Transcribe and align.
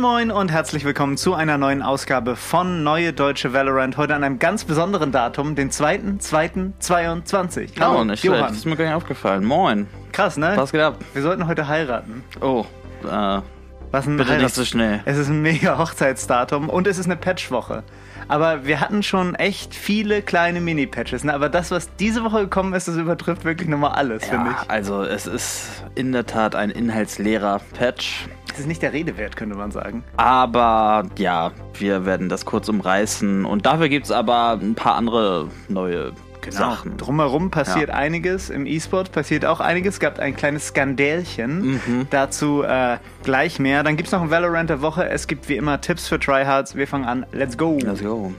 Moin 0.00 0.28
Moin 0.28 0.30
und 0.30 0.50
herzlich 0.50 0.84
willkommen 0.84 1.16
zu 1.18 1.34
einer 1.34 1.58
neuen 1.58 1.82
Ausgabe 1.82 2.34
von 2.36 2.82
Neue 2.82 3.12
Deutsche 3.12 3.52
Valorant. 3.52 3.96
Heute 3.98 4.14
an 4.14 4.24
einem 4.24 4.38
ganz 4.38 4.64
besonderen 4.64 5.12
Datum, 5.12 5.54
den 5.56 5.70
2.2.22. 5.70 7.78
Hallo, 7.78 8.00
oh, 8.00 8.04
nicht 8.04 8.24
Johann. 8.24 8.40
Das 8.48 8.52
ist 8.56 8.64
mir 8.64 8.76
gar 8.76 8.86
nicht 8.86 8.94
aufgefallen. 8.94 9.44
Moin. 9.44 9.86
Krass, 10.12 10.38
ne? 10.38 10.52
Was 10.56 10.72
geht 10.72 10.80
ab? 10.80 10.96
Wir 11.12 11.20
sollten 11.22 11.46
heute 11.46 11.68
heiraten. 11.68 12.24
Oh, 12.40 12.64
äh, 13.04 13.40
Was 13.90 14.06
ein 14.06 14.16
bitte 14.16 14.30
Heirat- 14.30 14.42
nicht 14.44 14.54
so 14.54 14.64
schnell. 14.64 15.00
Es 15.04 15.18
ist 15.18 15.28
ein 15.28 15.42
mega 15.42 15.76
Hochzeitsdatum 15.78 16.70
und 16.70 16.86
es 16.86 16.96
ist 16.98 17.04
eine 17.06 17.16
Patchwoche. 17.16 17.82
Aber 18.28 18.64
wir 18.64 18.80
hatten 18.80 19.02
schon 19.02 19.34
echt 19.34 19.74
viele 19.74 20.22
kleine 20.22 20.60
Mini-Patches. 20.60 21.24
Ne? 21.24 21.34
Aber 21.34 21.48
das, 21.48 21.70
was 21.72 21.94
diese 21.96 22.22
Woche 22.24 22.42
gekommen 22.42 22.72
ist, 22.74 22.86
das 22.88 22.96
übertrifft 22.96 23.44
wirklich 23.44 23.68
nochmal 23.68 23.92
alles, 23.92 24.24
finde 24.24 24.50
Ja, 24.50 24.58
ich. 24.62 24.70
also 24.70 25.02
es 25.02 25.26
ist 25.26 25.84
in 25.94 26.12
der 26.12 26.26
Tat 26.26 26.54
ein 26.54 26.70
inhaltsleerer 26.70 27.60
Patch. 27.76 28.28
Es 28.52 28.60
ist 28.60 28.66
nicht 28.66 28.82
der 28.82 28.92
Rede 28.92 29.16
wert, 29.16 29.36
könnte 29.36 29.56
man 29.56 29.70
sagen. 29.70 30.04
Aber 30.16 31.04
ja, 31.16 31.52
wir 31.74 32.04
werden 32.04 32.28
das 32.28 32.44
kurz 32.44 32.68
umreißen. 32.68 33.44
Und 33.44 33.66
dafür 33.66 33.88
gibt 33.88 34.06
es 34.06 34.12
aber 34.12 34.58
ein 34.60 34.74
paar 34.74 34.96
andere 34.96 35.48
neue 35.68 36.12
Sachen. 36.48 36.96
Drumherum 36.96 37.50
passiert 37.50 37.90
einiges. 37.90 38.50
Im 38.50 38.66
E-Sport 38.66 39.12
passiert 39.12 39.44
auch 39.44 39.60
einiges. 39.60 39.94
Es 39.94 40.00
gab 40.00 40.18
ein 40.18 40.34
kleines 40.34 40.68
Skandälchen. 40.68 41.72
Mhm. 41.72 42.06
Dazu 42.10 42.62
äh, 42.62 42.98
gleich 43.22 43.58
mehr. 43.58 43.82
Dann 43.82 43.96
gibt 43.96 44.08
es 44.08 44.12
noch 44.12 44.22
ein 44.22 44.30
Valorant 44.30 44.70
der 44.70 44.80
Woche. 44.80 45.08
Es 45.08 45.26
gibt 45.26 45.48
wie 45.48 45.56
immer 45.56 45.80
Tipps 45.80 46.08
für 46.08 46.18
Tryhards. 46.18 46.74
Wir 46.74 46.86
fangen 46.86 47.04
an. 47.04 47.26
Let's 47.32 47.56
go. 47.56 47.78
Let's 47.82 48.02
go. 48.02 48.32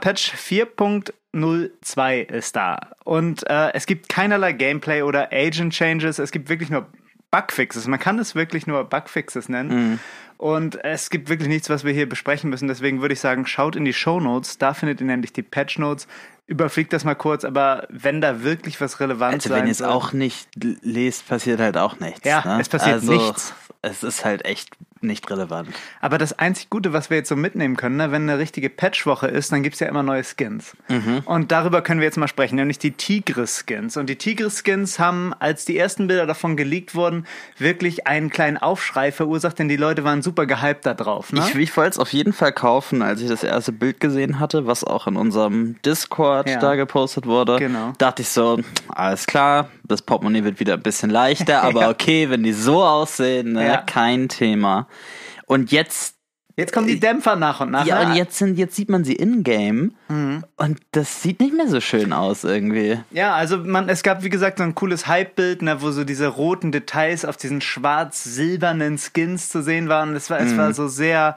Patch 0.00 0.34
4.02 0.34 2.22
ist 2.28 2.56
da. 2.56 2.78
Und 3.04 3.48
äh, 3.48 3.72
es 3.74 3.86
gibt 3.86 4.08
keinerlei 4.08 4.52
Gameplay 4.52 5.02
oder 5.02 5.28
Agent 5.32 5.72
Changes. 5.72 6.18
Es 6.18 6.32
gibt 6.32 6.48
wirklich 6.48 6.70
nur 6.70 6.86
Bugfixes. 7.32 7.88
Man 7.88 7.98
kann 7.98 8.20
es 8.20 8.36
wirklich 8.36 8.68
nur 8.68 8.84
Bugfixes 8.84 9.48
nennen. 9.48 9.98
Und 10.36 10.84
es 10.84 11.08
gibt 11.08 11.28
wirklich 11.28 11.48
nichts, 11.48 11.70
was 11.70 11.82
wir 11.84 11.92
hier 11.92 12.08
besprechen 12.08 12.50
müssen. 12.50 12.68
Deswegen 12.68 13.00
würde 13.00 13.14
ich 13.14 13.20
sagen, 13.20 13.46
schaut 13.46 13.74
in 13.74 13.84
die 13.84 13.92
Show 13.92 14.20
Notes. 14.20 14.58
Da 14.58 14.74
findet 14.74 15.00
ihr 15.00 15.06
nämlich 15.06 15.32
die 15.32 15.42
Patch 15.42 15.78
Notes. 15.78 16.06
Überfliegt 16.46 16.92
das 16.92 17.04
mal 17.04 17.14
kurz. 17.14 17.44
Aber 17.44 17.86
wenn 17.88 18.20
da 18.20 18.42
wirklich 18.42 18.80
was 18.80 19.00
relevant 19.00 19.34
Also 19.34 19.48
sein 19.48 19.60
wenn 19.60 19.66
ihr 19.66 19.72
es 19.72 19.82
auch 19.82 20.12
nicht 20.12 20.48
lest, 20.82 21.26
passiert 21.26 21.60
halt 21.60 21.76
auch 21.76 22.00
nichts. 22.00 22.20
Ja, 22.24 22.44
ne? 22.44 22.60
es 22.60 22.68
passiert 22.68 22.94
also, 22.94 23.12
nichts. 23.12 23.54
Es 23.82 24.02
ist 24.02 24.24
halt 24.24 24.44
echt 24.44 24.76
nicht 25.02 25.30
relevant. 25.30 25.68
Aber 26.00 26.18
das 26.18 26.38
einzig 26.38 26.70
Gute, 26.70 26.92
was 26.92 27.10
wir 27.10 27.16
jetzt 27.18 27.28
so 27.28 27.36
mitnehmen 27.36 27.76
können, 27.76 27.96
ne, 27.96 28.12
wenn 28.12 28.22
eine 28.22 28.38
richtige 28.38 28.70
Patchwoche 28.70 29.26
ist, 29.28 29.52
dann 29.52 29.62
gibt's 29.62 29.80
ja 29.80 29.88
immer 29.88 30.02
neue 30.02 30.22
Skins. 30.24 30.76
Und 31.24 31.52
darüber 31.52 31.82
können 31.82 32.00
wir 32.00 32.06
jetzt 32.06 32.16
mal 32.18 32.28
sprechen, 32.28 32.56
nämlich 32.56 32.78
die 32.78 32.92
Tigris-Skins. 32.92 33.96
Und 33.96 34.06
die 34.08 34.16
Tigris-Skins 34.16 34.98
haben, 34.98 35.32
als 35.38 35.64
die 35.64 35.76
ersten 35.78 36.06
Bilder 36.06 36.26
davon 36.26 36.56
geleakt 36.56 36.94
wurden, 36.94 37.26
wirklich 37.58 38.06
einen 38.06 38.30
kleinen 38.30 38.56
Aufschrei 38.58 39.12
verursacht, 39.12 39.58
denn 39.58 39.68
die 39.68 39.76
Leute 39.76 40.04
waren 40.04 40.22
super 40.22 40.46
gehypt 40.46 40.86
da 40.86 40.94
drauf. 40.94 41.32
Ne? 41.32 41.40
Ich, 41.48 41.54
ich 41.54 41.76
wollte 41.76 41.90
es 41.90 41.98
auf 41.98 42.12
jeden 42.12 42.32
Fall 42.32 42.52
kaufen, 42.52 43.02
als 43.02 43.20
ich 43.20 43.28
das 43.28 43.42
erste 43.44 43.72
Bild 43.72 44.00
gesehen 44.00 44.38
hatte, 44.40 44.66
was 44.66 44.84
auch 44.84 45.06
in 45.06 45.16
unserem 45.16 45.76
Discord 45.84 46.48
Ja. 46.48 46.58
da 46.58 46.74
gepostet 46.74 47.26
wurde. 47.26 47.56
Genau. 47.58 47.92
Dachte 47.98 48.22
ich 48.22 48.28
so, 48.28 48.60
alles 48.88 49.26
klar, 49.26 49.68
das 49.92 50.02
Portemonnaie 50.02 50.42
wird 50.44 50.58
wieder 50.58 50.74
ein 50.74 50.82
bisschen 50.82 51.10
leichter, 51.10 51.62
aber 51.64 51.82
Ja. 51.82 51.90
okay, 51.90 52.28
wenn 52.30 52.42
die 52.42 52.52
so 52.52 52.82
aussehen, 52.82 53.52
ne, 53.52 53.66
Ja. 53.66 53.76
kein 53.78 54.28
Thema. 54.28 54.88
Und 55.46 55.70
jetzt, 55.70 56.16
jetzt 56.56 56.72
kommen 56.72 56.86
die 56.86 56.98
Dämpfer 57.00 57.36
nach 57.36 57.60
und 57.60 57.70
nach. 57.70 57.86
ja, 57.86 58.02
ne? 58.04 58.10
und 58.10 58.16
jetzt 58.16 58.36
sind, 58.38 58.58
jetzt 58.58 58.74
sieht 58.76 58.88
man 58.90 59.04
sie 59.04 59.14
in-game 59.14 59.92
Mhm. 60.08 60.44
und 60.56 60.78
das 60.92 61.22
sieht 61.22 61.40
nicht 61.40 61.54
mehr 61.54 61.68
so 61.68 61.80
schön 61.80 62.12
aus 62.12 62.44
irgendwie. 62.44 62.98
Ja, 63.10 63.34
also 63.34 63.56
man, 63.58 63.88
es 63.88 64.02
gab 64.02 64.22
wie 64.24 64.28
gesagt 64.28 64.58
so 64.58 64.64
ein 64.64 64.74
cooles 64.74 65.06
Hype-Bild, 65.06 65.62
ne, 65.62 65.80
wo 65.82 65.90
so 65.90 66.04
diese 66.04 66.26
roten 66.26 66.72
Details 66.72 67.24
auf 67.24 67.36
diesen 67.36 67.60
schwarz-silbernen 67.60 68.98
Skins 68.98 69.48
zu 69.48 69.62
sehen 69.62 69.88
waren. 69.88 70.14
Es 70.14 70.28
war, 70.30 70.40
es 70.40 70.56
war 70.56 70.72
so 70.74 70.88
sehr, 70.88 71.36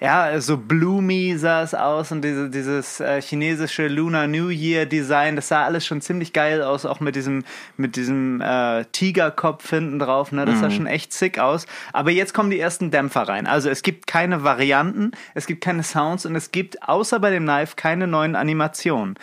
ja, 0.00 0.40
so 0.40 0.56
bloomy 0.56 1.36
sah 1.38 1.62
es 1.62 1.74
aus 1.74 2.12
und 2.12 2.22
diese, 2.22 2.50
dieses 2.50 3.00
äh, 3.00 3.20
chinesische 3.20 3.88
Lunar 3.88 4.26
New 4.26 4.48
Year 4.48 4.86
Design, 4.86 5.36
das 5.36 5.48
sah 5.48 5.64
alles 5.64 5.86
schon 5.86 6.00
ziemlich 6.00 6.32
geil 6.32 6.62
aus, 6.62 6.84
auch 6.84 7.00
mit 7.00 7.16
diesem, 7.16 7.44
mit 7.76 7.96
diesem 7.96 8.40
äh, 8.40 8.84
Tigerkopf 8.92 9.68
hinten 9.70 9.98
drauf, 9.98 10.32
ne, 10.32 10.44
das 10.44 10.60
sah 10.60 10.70
schon 10.70 10.86
echt 10.86 11.12
sick 11.12 11.38
aus. 11.38 11.66
Aber 11.92 12.10
jetzt 12.10 12.34
kommen 12.34 12.50
die 12.50 12.60
ersten 12.60 12.90
Dämpfer 12.90 13.22
rein. 13.22 13.46
Also 13.46 13.70
es 13.70 13.82
gibt 13.82 14.06
keine 14.06 14.44
Varianten, 14.44 15.12
es 15.34 15.46
gibt 15.46 15.62
keine 15.62 15.82
Sounds 15.82 16.26
und 16.26 16.36
es 16.36 16.50
gibt 16.50 16.82
außer 16.88 17.18
bei 17.20 17.30
dem 17.30 17.44
Knife 17.44 17.74
keine 17.76 18.06
neuen 18.06 18.36
Animationen. 18.36 19.14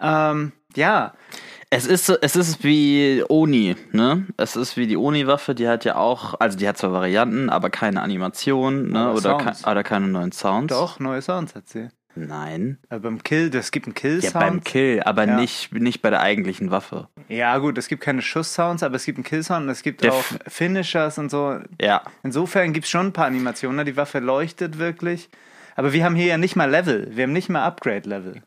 Ähm, 0.00 0.52
ja, 0.78 1.12
Es 1.70 1.86
ist, 1.86 2.08
es 2.08 2.34
ist 2.34 2.64
wie 2.64 3.22
Oni, 3.28 3.76
ne? 3.92 4.26
Es 4.38 4.56
ist 4.56 4.76
wie 4.78 4.86
die 4.86 4.96
Oni-Waffe, 4.96 5.54
die 5.54 5.68
hat 5.68 5.84
ja 5.84 5.96
auch, 5.96 6.34
also 6.40 6.56
die 6.56 6.66
hat 6.66 6.78
zwar 6.78 6.92
Varianten, 6.92 7.50
aber 7.50 7.68
keine 7.68 8.00
Animation, 8.00 8.90
ne? 8.90 9.00
Aber 9.00 9.14
Oder, 9.18 9.36
ke 9.36 9.52
oder 9.70 9.82
keine 9.82 10.08
neuen 10.08 10.32
Sounds. 10.32 10.72
Doch, 10.72 10.98
neue 10.98 11.20
Sounds 11.20 11.54
hat 11.54 11.68
sie. 11.68 11.88
Nein. 12.14 12.78
Äh, 12.88 12.98
beim 12.98 13.22
Kill, 13.22 13.54
es 13.54 13.70
gibt 13.70 13.86
einen 13.86 13.94
Ja, 13.94 14.00
Kill-Sound. 14.00 14.34
beim 14.34 14.64
Kill, 14.64 15.02
aber 15.04 15.26
Ja. 15.26 15.36
nicht, 15.36 15.70
nicht 15.72 16.00
bei 16.00 16.08
der 16.10 16.20
eigentlichen 16.20 16.70
Waffe. 16.70 17.08
Ja, 17.28 17.58
gut, 17.58 17.76
es 17.78 17.86
gibt 17.88 18.02
keine 18.02 18.22
Schuss-Sounds, 18.22 18.82
aber 18.82 18.96
es 18.96 19.04
gibt 19.04 19.18
einen 19.18 19.24
Kill-Sound 19.24 19.64
und 19.64 19.68
es 19.68 19.82
gibt 19.82 20.02
Der 20.02 20.14
auch 20.14 20.24
Finishers 20.48 21.18
und 21.18 21.30
so. 21.30 21.58
Ja. 21.80 22.02
Insofern 22.24 22.72
gibt 22.72 22.86
es 22.86 22.90
schon 22.90 23.08
ein 23.08 23.12
paar 23.12 23.26
Animationen. 23.26 23.76
ne? 23.76 23.84
Die 23.84 23.96
Waffe 23.98 24.18
leuchtet 24.20 24.78
wirklich. 24.78 25.28
Aber 25.76 25.92
wir 25.92 26.02
haben 26.04 26.16
hier 26.16 26.26
ja 26.26 26.38
nicht 26.38 26.56
mal 26.56 26.68
Level. 26.70 27.08
Wir 27.14 27.24
haben 27.24 27.32
nicht 27.34 27.50
mal 27.50 27.62
Upgrade-Level. 27.62 28.42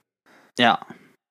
Ja. 0.59 0.79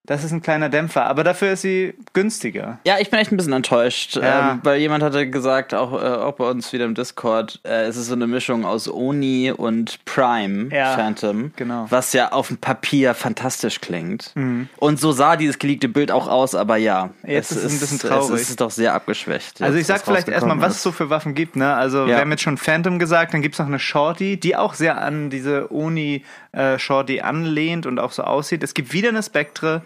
Das 0.06 0.24
ist 0.24 0.32
ein 0.32 0.40
kleiner 0.42 0.70
Dämpfer, 0.70 1.04
aber 1.06 1.22
dafür 1.22 1.52
ist 1.52 1.62
sie 1.62 1.94
günstiger. 2.14 2.78
Ja, 2.84 2.96
ich 2.98 3.10
bin 3.10 3.20
echt 3.20 3.30
ein 3.30 3.36
bisschen 3.36 3.52
enttäuscht, 3.52 4.16
Ja. 4.16 4.52
ähm, 4.52 4.60
weil 4.64 4.80
jemand 4.80 5.04
hatte 5.04 5.28
gesagt, 5.30 5.72
auch, 5.74 5.92
äh, 5.92 6.06
auch 6.06 6.32
bei 6.32 6.48
uns 6.50 6.72
wieder 6.72 6.86
im 6.86 6.94
Discord, 6.94 7.60
äh, 7.64 7.82
es 7.84 7.96
ist 7.96 8.06
so 8.06 8.14
eine 8.14 8.26
Mischung 8.26 8.64
aus 8.64 8.88
Oni 8.88 9.52
und 9.52 10.02
Prime 10.06 10.74
Ja, 10.74 10.96
Phantom, 10.96 11.52
genau. 11.54 11.86
was 11.90 12.12
ja 12.14 12.32
auf 12.32 12.48
dem 12.48 12.56
Papier 12.56 13.14
fantastisch 13.14 13.80
klingt. 13.80 14.32
Und 14.78 14.98
so 14.98 15.12
sah 15.12 15.36
dieses 15.36 15.58
geleakte 15.58 15.88
Bild 15.88 16.10
auch 16.10 16.28
aus, 16.28 16.54
aber 16.56 16.76
ja, 16.76 17.10
Jetzt 17.24 17.52
ist 17.52 17.62
es 17.62 17.72
ein 17.74 17.78
bisschen 17.78 17.98
traurig. 18.00 18.40
Es 18.40 18.50
ist 18.50 18.60
doch 18.60 18.70
sehr 18.70 18.94
abgeschwächt. 18.94 19.60
Also 19.62 19.78
ich 19.78 19.86
sag 19.86 20.00
vielleicht 20.02 20.28
erstmal, 20.28 20.58
was 20.60 20.70
es 20.72 20.76
ist. 20.78 20.82
so 20.82 20.92
für 20.92 21.10
Waffen 21.10 21.34
gibt. 21.34 21.54
Ne? 21.56 21.72
Also 21.74 22.00
Ja. 22.00 22.06
wir 22.06 22.18
haben 22.18 22.30
jetzt 22.30 22.42
schon 22.42 22.56
Phantom 22.56 22.98
gesagt, 22.98 23.34
dann 23.34 23.42
gibt 23.42 23.54
es 23.54 23.58
noch 23.60 23.66
eine 23.66 23.78
Shorty, 23.78 24.40
die 24.40 24.56
auch 24.56 24.74
sehr 24.74 25.00
an 25.00 25.30
diese 25.30 25.70
Oni-Shorty 25.72 27.20
anlehnt 27.20 27.86
und 27.86 27.98
auch 27.98 28.12
so 28.12 28.22
aussieht. 28.24 28.62
Es 28.62 28.74
gibt 28.74 28.92
wieder 28.92 29.10
eine 29.10 29.22
Spectre, 29.22 29.82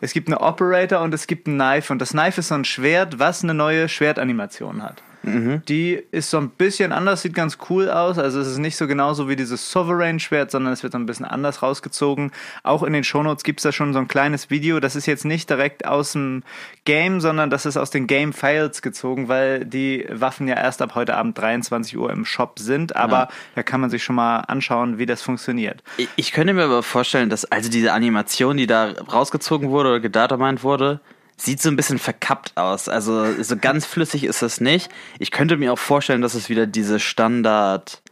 es 0.00 0.12
gibt 0.12 0.28
eine 0.28 0.40
Operator 0.40 1.00
und 1.00 1.14
es 1.14 1.26
gibt 1.26 1.46
ein 1.46 1.56
Knife. 1.56 1.92
Und 1.92 2.00
das 2.00 2.10
Knife 2.10 2.40
ist 2.40 2.48
so 2.48 2.54
ein 2.54 2.64
Schwert, 2.64 3.18
was 3.18 3.42
eine 3.42 3.54
neue 3.54 3.88
Schwertanimation 3.88 4.82
hat. 4.82 5.02
Die 5.26 6.02
ist 6.12 6.30
so 6.30 6.38
ein 6.38 6.50
bisschen 6.50 6.92
anders, 6.92 7.22
sieht 7.22 7.34
ganz 7.34 7.58
cool 7.68 7.90
aus. 7.90 8.18
Also 8.18 8.40
es 8.40 8.46
ist 8.48 8.58
nicht 8.58 8.76
so 8.76 8.86
genauso 8.86 9.28
wie 9.28 9.36
dieses 9.36 9.70
Sovereign-Schwert, 9.72 10.50
sondern 10.50 10.72
es 10.72 10.82
wird 10.82 10.92
so 10.92 10.98
ein 10.98 11.06
bisschen 11.06 11.26
anders 11.26 11.62
rausgezogen. 11.62 12.30
Auch 12.62 12.82
in 12.82 12.92
den 12.92 13.04
Shownotes 13.04 13.42
gibt 13.44 13.60
es 13.60 13.64
da 13.64 13.72
schon 13.72 13.92
so 13.92 13.98
ein 13.98 14.08
kleines 14.08 14.50
Video. 14.50 14.80
Das 14.80 14.94
ist 14.96 15.06
jetzt 15.06 15.24
nicht 15.24 15.50
direkt 15.50 15.86
aus 15.86 16.12
dem 16.12 16.42
Game, 16.84 17.20
sondern 17.20 17.50
das 17.50 17.66
ist 17.66 17.76
aus 17.76 17.90
den 17.90 18.06
Game-Files 18.06 18.82
gezogen, 18.82 19.28
weil 19.28 19.64
die 19.64 20.06
Waffen 20.10 20.48
ja 20.48 20.54
erst 20.54 20.80
ab 20.82 20.94
heute 20.94 21.16
Abend 21.16 21.36
23 21.38 21.96
Uhr 21.98 22.10
im 22.12 22.24
Shop 22.24 22.58
sind. 22.58 22.94
Aber 22.94 23.16
Ja. 23.16 23.28
da 23.56 23.62
kann 23.62 23.80
man 23.80 23.90
sich 23.90 24.04
schon 24.04 24.16
mal 24.16 24.40
anschauen, 24.40 24.98
wie 24.98 25.06
das 25.06 25.22
funktioniert. 25.22 25.82
Ich- 25.96 26.08
Ich 26.16 26.32
könnte 26.32 26.54
mir 26.54 26.64
aber 26.64 26.82
vorstellen, 26.82 27.30
dass 27.30 27.44
also 27.44 27.70
diese 27.70 27.92
Animation, 27.92 28.56
die 28.56 28.66
da 28.66 28.92
rausgezogen 29.12 29.70
wurde 29.70 29.88
oder 29.90 30.00
gedatamined 30.00 30.62
wurde, 30.62 31.00
sieht 31.36 31.60
so 31.60 31.68
ein 31.68 31.76
bisschen 31.76 31.98
verkappt 31.98 32.56
aus. 32.56 32.88
Also 32.88 33.42
so 33.42 33.56
ganz 33.56 33.86
flüssig 33.86 34.24
ist 34.24 34.42
das 34.42 34.60
nicht. 34.60 34.90
Ich 35.18 35.30
könnte 35.30 35.56
mir 35.56 35.72
auch 35.72 35.78
vorstellen, 35.78 36.22
dass 36.22 36.34
es 36.34 36.48
wieder 36.48 36.66
diese 36.66 36.98
Standard 37.00 38.02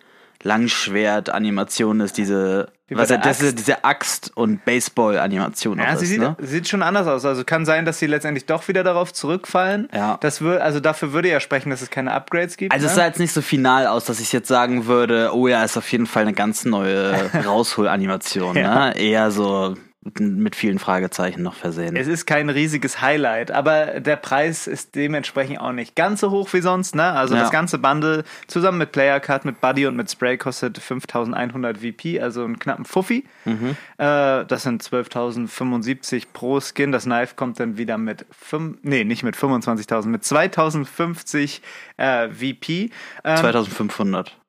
Langschwert-Animation 0.44 2.00
ist, 2.00 2.18
diese, 2.18 2.68
was 2.90 3.08
der 3.08 3.18
diese, 3.18 3.46
Axt. 3.46 3.58
diese 3.58 3.84
Axt- 3.84 4.32
und 4.34 4.64
Baseball-Animation 4.66 5.78
Ja, 5.78 5.96
sie 5.96 6.04
ist, 6.04 6.10
sieht, 6.10 6.20
ne? 6.20 6.36
sieht 6.38 6.68
schon 6.68 6.82
anders 6.82 7.06
aus. 7.06 7.24
Also 7.24 7.44
kann 7.44 7.64
sein, 7.64 7.86
dass 7.86 7.98
sie 7.98 8.06
letztendlich 8.06 8.44
doch 8.44 8.68
wieder 8.68 8.84
darauf 8.84 9.12
zurückfallen. 9.12 9.88
Ja. 9.92 10.18
Das 10.20 10.42
wür 10.42 10.62
also 10.62 10.80
dafür 10.80 11.12
würde 11.14 11.30
ja 11.30 11.40
sprechen, 11.40 11.70
dass 11.70 11.80
es 11.80 11.90
keine 11.90 12.12
Upgrades 12.12 12.58
gibt. 12.58 12.72
Also 12.72 12.84
es 12.86 12.92
ne? 12.92 12.96
sah 12.96 13.06
jetzt 13.06 13.18
nicht 13.18 13.32
so 13.32 13.40
final 13.40 13.86
aus, 13.86 14.04
dass 14.04 14.20
ich 14.20 14.32
jetzt 14.32 14.48
sagen 14.48 14.84
würde, 14.84 15.30
oh 15.32 15.48
ja, 15.48 15.64
ist 15.64 15.78
auf 15.78 15.90
jeden 15.90 16.06
Fall 16.06 16.22
eine 16.22 16.34
ganz 16.34 16.66
neue 16.66 17.30
Raushol-Animation. 17.44 18.56
Ja. 18.56 18.88
ne? 18.88 18.98
Eher 18.98 19.30
so 19.30 19.76
mit 20.18 20.54
vielen 20.54 20.78
Fragezeichen 20.78 21.42
noch 21.42 21.54
versehen. 21.54 21.96
Es 21.96 22.06
ist 22.06 22.26
kein 22.26 22.50
riesiges 22.50 23.00
Highlight, 23.00 23.50
aber 23.50 24.00
der 24.00 24.16
Preis 24.16 24.66
ist 24.66 24.94
dementsprechend 24.94 25.60
auch 25.60 25.72
nicht 25.72 25.96
ganz 25.96 26.20
so 26.20 26.30
hoch 26.30 26.52
wie 26.52 26.60
sonst. 26.60 26.94
Ne? 26.94 27.02
Also 27.04 27.34
Ja. 27.34 27.40
das 27.40 27.50
ganze 27.50 27.78
Bundle 27.78 28.24
zusammen 28.46 28.78
mit 28.78 28.92
Player 28.92 29.18
Card, 29.20 29.44
mit 29.44 29.60
Buddy 29.60 29.86
und 29.86 29.96
mit 29.96 30.10
Spray 30.10 30.36
kostet 30.36 30.78
5100 30.78 31.78
VP, 31.78 32.20
also 32.20 32.44
einen 32.44 32.58
knappen 32.58 32.84
Fuffi. 32.84 33.24
Mhm. 33.44 33.76
Äh, 33.98 34.44
das 34.44 34.62
sind 34.64 34.82
12.075 34.82 36.24
pro 36.32 36.60
Skin. 36.60 36.92
Das 36.92 37.04
Knife 37.04 37.34
kommt 37.34 37.58
dann 37.60 37.76
wieder 37.78 37.98
mit, 37.98 38.26
fünf, 38.30 38.78
nee, 38.82 39.04
nicht 39.04 39.22
mit 39.22 39.36
25.000, 39.36 40.06
mit 40.06 40.24
2050 40.24 41.62
äh, 41.96 42.28
VP. 42.28 42.90
Ähm, 43.24 43.36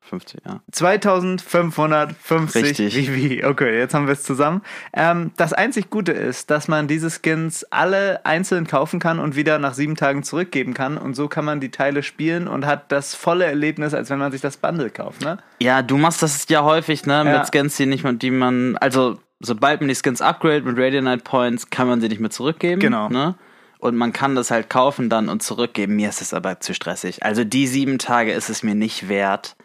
2550, 0.10 0.42
ja. 0.46 0.62
2550 0.72 2.63
Richtig. 2.63 3.10
VV. 3.42 3.48
Okay, 3.50 3.78
jetzt 3.78 3.94
haben 3.94 4.07
wir 4.07 4.13
es 4.13 4.24
zusammen. 4.24 4.62
Ähm, 4.94 5.31
das 5.38 5.54
einzig 5.54 5.90
Gute 5.90 6.12
ist, 6.12 6.50
dass 6.52 6.68
man 6.68 6.88
diese 6.88 7.10
Skins 7.10 7.66
alle 7.72 8.25
einzeln 8.25 8.68
kaufen 8.68 9.00
kann 9.00 9.19
und 9.19 9.36
wieder 9.36 9.60
nach 9.60 9.74
sieben 9.74 9.96
Tagen 9.96 10.24
zurückgeben 10.24 10.74
kann. 10.74 10.98
Und 10.98 11.16
so 11.16 11.28
kann 11.28 11.46
man 11.46 11.60
die 11.60 11.72
Teile 11.72 12.04
spielen 12.04 12.48
und 12.48 12.66
hat 12.66 12.92
das 12.92 13.16
volle 13.16 13.46
Erlebnis, 13.46 13.94
als 13.94 14.10
wenn 14.10 14.19
man 14.19 14.31
sich 14.31 14.42
das 14.42 14.57
Bundle 14.57 14.90
kauft. 14.90 15.22
Ne? 15.22 15.38
Ja, 15.60 15.81
du 15.81 15.98
machst 15.98 16.22
das 16.22 16.46
ja 16.50 16.63
häufig, 16.63 17.06
ne, 17.06 17.13
Ja. 17.13 17.24
mit 17.24 17.48
Skins, 17.51 17.75
die 17.78 17.86
nicht 17.86 18.04
mehr, 18.04 18.13
die 18.13 18.31
man, 18.31 18.78
also 18.78 19.18
sobald 19.40 19.81
man 19.81 19.88
die 19.90 19.96
Skins 19.96 20.22
upgrade 20.22 20.62
mit 20.62 20.78
Radiant 20.78 21.24
Points, 21.24 21.69
kann 21.69 21.88
man 21.88 22.01
sie 22.01 22.10
nicht 22.10 22.22
mehr 22.22 22.30
zurückgeben. 22.30 22.80
Genau. 22.80 23.10
Ne? 23.10 23.36
Und 23.80 23.96
man 23.96 24.13
kann 24.13 24.36
das 24.36 24.50
halt 24.51 24.69
kaufen 24.69 25.10
dann 25.10 25.30
und 25.30 25.44
zurückgeben. 25.44 25.96
Mir 25.96 26.10
ist 26.10 26.22
es 26.22 26.34
aber 26.34 26.60
zu 26.60 26.74
stressig. 26.74 27.24
Also 27.24 27.44
die 27.44 27.68
sieben 27.68 28.00
Tage 28.00 28.31
ist 28.31 28.50
es 28.50 28.63
mir 28.63 28.74
nicht 28.74 29.10
wert, 29.10 29.56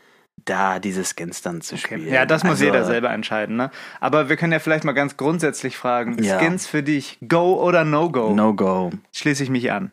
da 0.45 0.79
diese 0.79 1.05
Skins 1.05 1.43
dann 1.43 1.61
zu 1.61 1.77
spielen. 1.77 2.07
Ja, 2.07 2.27
das 2.27 2.43
muss 2.43 2.53
also, 2.53 2.65
jeder 2.65 2.85
selber 2.85 3.11
entscheiden. 3.11 3.57
Ne? 3.57 3.71
Aber 4.01 4.29
wir 4.29 4.37
können 4.37 4.53
ja 4.53 4.59
vielleicht 4.59 4.85
mal 4.85 4.93
ganz 4.93 5.17
grundsätzlich 5.17 5.77
fragen: 5.77 6.23
Ja. 6.23 6.39
Skins 6.39 6.67
für 6.67 6.83
dich, 6.83 7.19
Go 7.27 7.63
oder 7.63 7.85
No-Go? 7.85 8.35
No 8.35 8.55
go. 8.55 8.91
Schließe 9.13 9.43
ich 9.43 9.51
mich 9.51 9.73
an. 9.73 9.93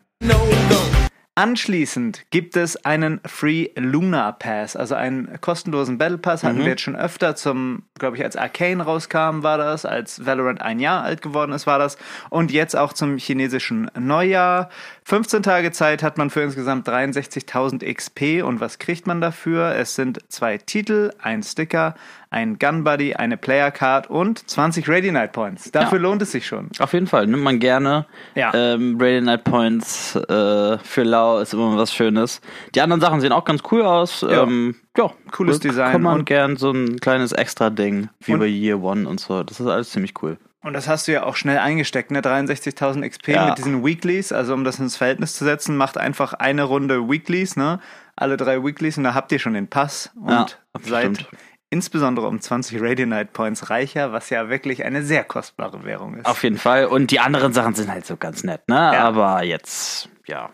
Anschließend 1.38 2.24
gibt 2.30 2.56
es 2.56 2.84
einen 2.84 3.20
Free 3.24 3.68
Lunar 3.76 4.36
Pass, 4.40 4.74
also 4.74 4.96
einen 4.96 5.40
kostenlosen 5.40 5.96
Battle 5.96 6.18
Pass. 6.18 6.42
Hatten 6.42 6.58
wir 6.58 6.66
jetzt 6.66 6.82
schon 6.82 6.96
öfter 6.96 7.36
zum, 7.36 7.84
glaube 7.96 8.16
ich, 8.16 8.24
als 8.24 8.34
Arcane 8.34 8.82
rauskam, 8.82 9.44
war 9.44 9.56
das, 9.56 9.84
als 9.84 10.26
Valorant 10.26 10.60
ein 10.60 10.80
Jahr 10.80 11.04
alt 11.04 11.22
geworden 11.22 11.52
ist, 11.52 11.64
war 11.64 11.78
das. 11.78 11.96
Und 12.28 12.50
jetzt 12.50 12.74
auch 12.74 12.92
zum 12.92 13.18
chinesischen 13.18 13.88
Neujahr. 13.96 14.68
15 15.04 15.44
Tage 15.44 15.70
Zeit 15.70 16.02
hat 16.02 16.18
man 16.18 16.30
für 16.30 16.40
insgesamt 16.40 16.88
63.000 16.88 17.84
XP. 17.94 18.42
Und 18.44 18.58
was 18.58 18.80
kriegt 18.80 19.06
man 19.06 19.20
dafür? 19.20 19.76
Es 19.76 19.94
sind 19.94 20.18
zwei 20.28 20.58
Titel, 20.58 21.12
ein 21.22 21.44
Sticker, 21.44 21.94
ein 22.30 22.58
Gun 22.58 22.84
Buddy, 22.84 23.14
eine 23.14 23.36
Player 23.36 23.70
Card 23.70 24.10
und 24.10 24.48
20 24.50 24.88
Ready 24.88 25.10
Night 25.12 25.32
Points. 25.32 25.70
Dafür 25.72 25.98
lohnt 25.98 26.20
es 26.22 26.32
sich 26.32 26.46
schon. 26.46 26.68
Auf 26.78 26.92
jeden 26.92 27.06
Fall, 27.06 27.26
nimmt 27.26 27.42
man 27.42 27.58
gerne. 27.58 28.06
Ja. 28.34 28.52
Ähm, 28.54 28.96
Radiant 29.00 29.26
Night 29.26 29.44
Points 29.44 30.14
äh, 30.16 30.78
für 30.78 31.02
Lau 31.04 31.38
ist 31.38 31.54
immer 31.54 31.76
was 31.76 31.94
Schönes. 31.94 32.40
Die 32.74 32.80
anderen 32.82 33.00
Sachen 33.00 33.20
sehen 33.20 33.32
auch 33.32 33.44
ganz 33.44 33.62
cool 33.72 33.82
aus. 33.82 34.20
Ja. 34.22 34.42
Ähm, 34.42 34.76
ja 34.96 35.10
Cooles 35.30 35.60
Design 35.60 35.92
Kann 35.92 36.02
man 36.02 36.18
und- 36.20 36.24
gern 36.26 36.56
so 36.56 36.70
ein 36.70 36.98
kleines 37.00 37.32
Extra-Ding, 37.32 38.08
wie 38.24 38.36
bei 38.36 38.46
Year 38.46 38.80
One 38.82 39.08
und 39.08 39.20
so. 39.20 39.42
Das 39.42 39.58
ist 39.60 39.66
alles 39.66 39.90
ziemlich 39.90 40.14
cool. 40.22 40.36
Und 40.60 40.72
das 40.74 40.88
hast 40.88 41.06
du 41.08 41.12
ja 41.12 41.22
auch 41.22 41.36
schnell 41.36 41.58
eingesteckt, 41.58 42.10
ne? 42.10 42.20
63.000 42.20 43.08
XP 43.08 43.28
Ja. 43.28 43.46
mit 43.46 43.58
diesen 43.58 43.84
Weeklies. 43.86 44.32
Also 44.32 44.54
um 44.54 44.64
das 44.64 44.78
ins 44.80 44.96
Verhältnis 44.96 45.34
zu 45.34 45.44
setzen, 45.44 45.76
macht 45.76 45.96
einfach 45.96 46.34
eine 46.34 46.64
Runde 46.64 47.08
Weeklies, 47.08 47.56
ne? 47.56 47.78
Alle 48.16 48.36
drei 48.36 48.62
Weeklies 48.64 48.98
und 48.98 49.04
da 49.04 49.14
habt 49.14 49.30
ihr 49.30 49.38
schon 49.38 49.54
den 49.54 49.68
Pass 49.68 50.10
und 50.20 50.30
Ja, 50.30 50.46
seid 50.82 51.02
stimmt. 51.16 51.28
Insbesondere 51.70 52.26
um 52.26 52.40
20 52.40 52.80
Radiant 52.80 53.10
Night 53.10 53.32
Points 53.32 53.70
reicher, 53.70 54.12
was 54.12 54.30
ja 54.30 54.48
wirklich 54.48 54.84
eine 54.84 55.02
sehr 55.02 55.24
kostbare 55.24 55.84
Währung 55.84 56.14
ist. 56.14 56.26
Auf 56.26 56.42
jeden 56.42 56.58
Fall. 56.58 56.86
Und 56.86 57.10
die 57.10 57.20
anderen 57.20 57.52
Sachen 57.52 57.74
sind 57.74 57.90
halt 57.90 58.06
so 58.06 58.16
ganz 58.16 58.44
nett, 58.44 58.68
ne? 58.68 58.76
Ja. 58.76 59.04
Aber 59.04 59.44
jetzt, 59.44 60.08
ja. 60.26 60.50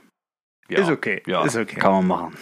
ja. 0.69 0.79
Ist 0.79 0.91
okay, 0.91 1.23
Ja, 1.27 1.45
ist 1.45 1.57
okay. 1.57 1.77
Kann 1.77 1.93
man 1.93 2.07
machen. 2.07 2.37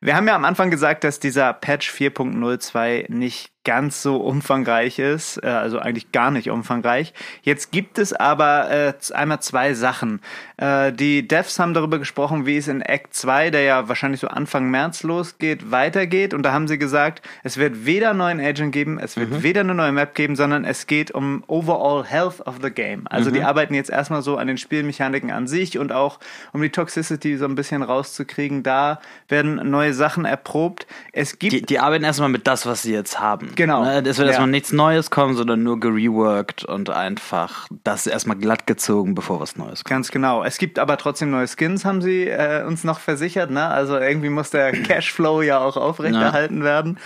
Wir 0.00 0.14
haben 0.14 0.28
ja 0.28 0.34
am 0.34 0.44
Anfang 0.44 0.70
gesagt, 0.70 1.04
dass 1.04 1.20
dieser 1.20 1.52
Patch 1.52 1.90
4.02 1.90 3.10
nicht 3.10 3.50
ganz 3.66 4.00
so 4.00 4.18
umfangreich 4.18 5.00
ist, 5.00 5.42
äh, 5.42 5.48
also 5.48 5.80
eigentlich 5.80 6.12
gar 6.12 6.30
nicht 6.30 6.50
umfangreich. 6.50 7.12
Jetzt 7.42 7.72
gibt 7.72 7.98
es 7.98 8.12
aber 8.12 8.70
äh, 8.70 8.92
einmal 9.12 9.40
zwei 9.40 9.74
Sachen. 9.74 10.20
Äh, 10.56 10.92
die 10.92 11.26
Devs 11.26 11.58
haben 11.58 11.74
darüber 11.74 11.98
gesprochen, 11.98 12.46
wie 12.46 12.56
es 12.56 12.68
in 12.68 12.80
Act 12.80 13.12
2, 13.12 13.50
der 13.50 13.62
ja 13.62 13.88
wahrscheinlich 13.88 14.20
so 14.20 14.28
Anfang 14.28 14.70
März 14.70 15.02
losgeht, 15.02 15.72
weitergeht. 15.72 16.32
Und 16.32 16.44
da 16.44 16.52
haben 16.52 16.68
sie 16.68 16.78
gesagt, 16.78 17.26
es 17.42 17.56
wird 17.56 17.84
weder 17.84 18.10
einen 18.10 18.18
neuen 18.20 18.40
Agent 18.40 18.70
geben, 18.70 19.00
es 19.00 19.16
wird 19.16 19.42
weder 19.42 19.62
eine 19.62 19.74
neue 19.74 19.90
Map 19.90 20.14
geben, 20.14 20.36
sondern 20.36 20.64
es 20.64 20.86
geht 20.86 21.10
um 21.10 21.42
overall 21.48 22.04
health 22.04 22.46
of 22.46 22.58
the 22.62 22.70
game. 22.70 23.08
Also 23.08 23.32
die 23.32 23.42
arbeiten 23.42 23.74
jetzt 23.74 23.90
erstmal 23.90 24.22
so 24.22 24.36
an 24.36 24.46
den 24.46 24.58
Spielmechaniken 24.58 25.32
an 25.32 25.48
sich 25.48 25.76
und 25.76 25.90
auch 25.90 26.20
um 26.52 26.62
die 26.62 26.70
Toxicity 26.70 27.36
so 27.36 27.46
ein 27.46 27.56
bisschen 27.56 27.82
rauszukriegen. 27.82 28.62
Da 28.62 29.00
werden 29.26 29.56
neue 29.68 29.92
Sachen 29.96 30.24
erprobt. 30.24 30.86
Es 31.12 31.38
gibt 31.40 31.52
Die, 31.52 31.62
die 31.62 31.78
arbeiten 31.80 32.04
erstmal 32.04 32.28
mit 32.28 32.46
das, 32.46 32.66
was 32.66 32.82
sie 32.82 32.92
jetzt 32.92 33.18
haben. 33.18 33.50
Genau. 33.56 33.82
Ne? 33.84 33.98
Es 34.00 34.18
wird 34.18 34.18
Ja. 34.18 34.26
erstmal 34.26 34.48
nichts 34.48 34.72
Neues 34.72 35.10
kommen, 35.10 35.34
sondern 35.34 35.62
nur 35.62 35.80
gereworked 35.80 36.64
und 36.64 36.90
einfach 36.90 37.66
das 37.82 38.06
erstmal 38.06 38.36
glatt 38.36 38.66
gezogen, 38.66 39.14
bevor 39.14 39.40
was 39.40 39.56
Neues 39.56 39.82
kommt. 39.82 39.88
Ganz 39.88 40.10
genau. 40.10 40.44
Es 40.44 40.58
gibt 40.58 40.78
aber 40.78 40.96
trotzdem 40.98 41.30
neue 41.30 41.46
Skins, 41.48 41.84
haben 41.84 42.02
sie 42.02 42.28
äh, 42.28 42.62
uns 42.64 42.84
noch 42.84 43.00
versichert. 43.00 43.50
Ne? 43.50 43.66
Also 43.66 43.98
irgendwie 43.98 44.28
muss 44.28 44.50
der 44.50 44.72
Cashflow 44.72 45.42
ja 45.42 45.58
auch 45.58 45.76
aufrechterhalten 45.76 46.62
werden. 46.62 46.98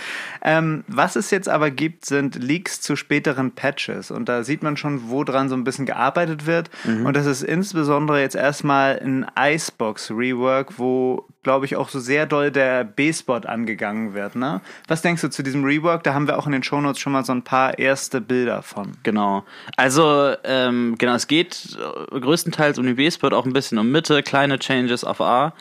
Ähm, 0.43 0.85
was 0.89 1.17
es 1.17 1.31
jetzt 1.31 1.49
aber 1.49 1.71
gibt, 1.71 2.05
sind 2.05 2.35
Leaks 2.43 2.81
zu 2.81 2.97
späteren 2.97 3.53
Patches. 3.53 4.11
Und 4.11 4.29
da 4.29 4.43
sieht 4.43 4.63
man 4.63 4.77
schon, 4.77 5.11
wo 5.11 5.25
dran 5.25 5.49
so 5.49 5.55
ein 5.55 5.65
bisschen 5.65 5.87
gearbeitet 5.87 6.47
wird. 6.47 6.71
Und 6.85 7.15
das 7.17 7.27
ist 7.27 7.43
insbesondere 7.43 8.21
jetzt 8.21 8.35
erstmal 8.37 8.99
ein 8.99 9.27
Icebox-Rework, 9.39 10.79
wo, 10.79 11.27
glaube 11.43 11.65
ich, 11.67 11.77
auch 11.77 11.89
so 11.89 11.99
sehr 12.01 12.27
doll 12.27 12.51
der 12.51 12.85
B-Spot 12.85 13.41
angegangen 13.47 14.15
wird. 14.15 14.37
Ne? 14.37 14.61
Was 14.89 15.03
denkst 15.03 15.23
du 15.23 15.31
zu 15.31 15.43
diesem 15.43 15.65
Rework? 15.65 16.03
Da 16.03 16.13
haben 16.13 16.27
wir 16.27 16.39
auch 16.39 16.47
in 16.47 16.53
den 16.53 16.63
Shownotes 16.63 17.01
schon 17.01 17.13
mal 17.13 17.25
so 17.25 17.33
ein 17.33 17.43
paar 17.43 17.79
erste 17.79 18.21
Bilder 18.21 18.63
von. 18.63 18.93
Genau. 19.03 19.45
Also, 19.77 20.35
ähm, 20.45 20.97
genau, 20.99 21.15
es 21.15 21.27
geht 21.27 21.79
größtenteils 22.11 22.79
um 22.79 22.87
den 22.87 22.97
B-Spot, 22.97 23.29
auch 23.29 23.47
ein 23.47 23.53
bisschen 23.53 23.79
um 23.79 23.91
Mitte, 23.91 24.23
kleine 24.23 24.59
Changes 24.59 25.05
auf 25.05 25.21
A. 25.21 25.55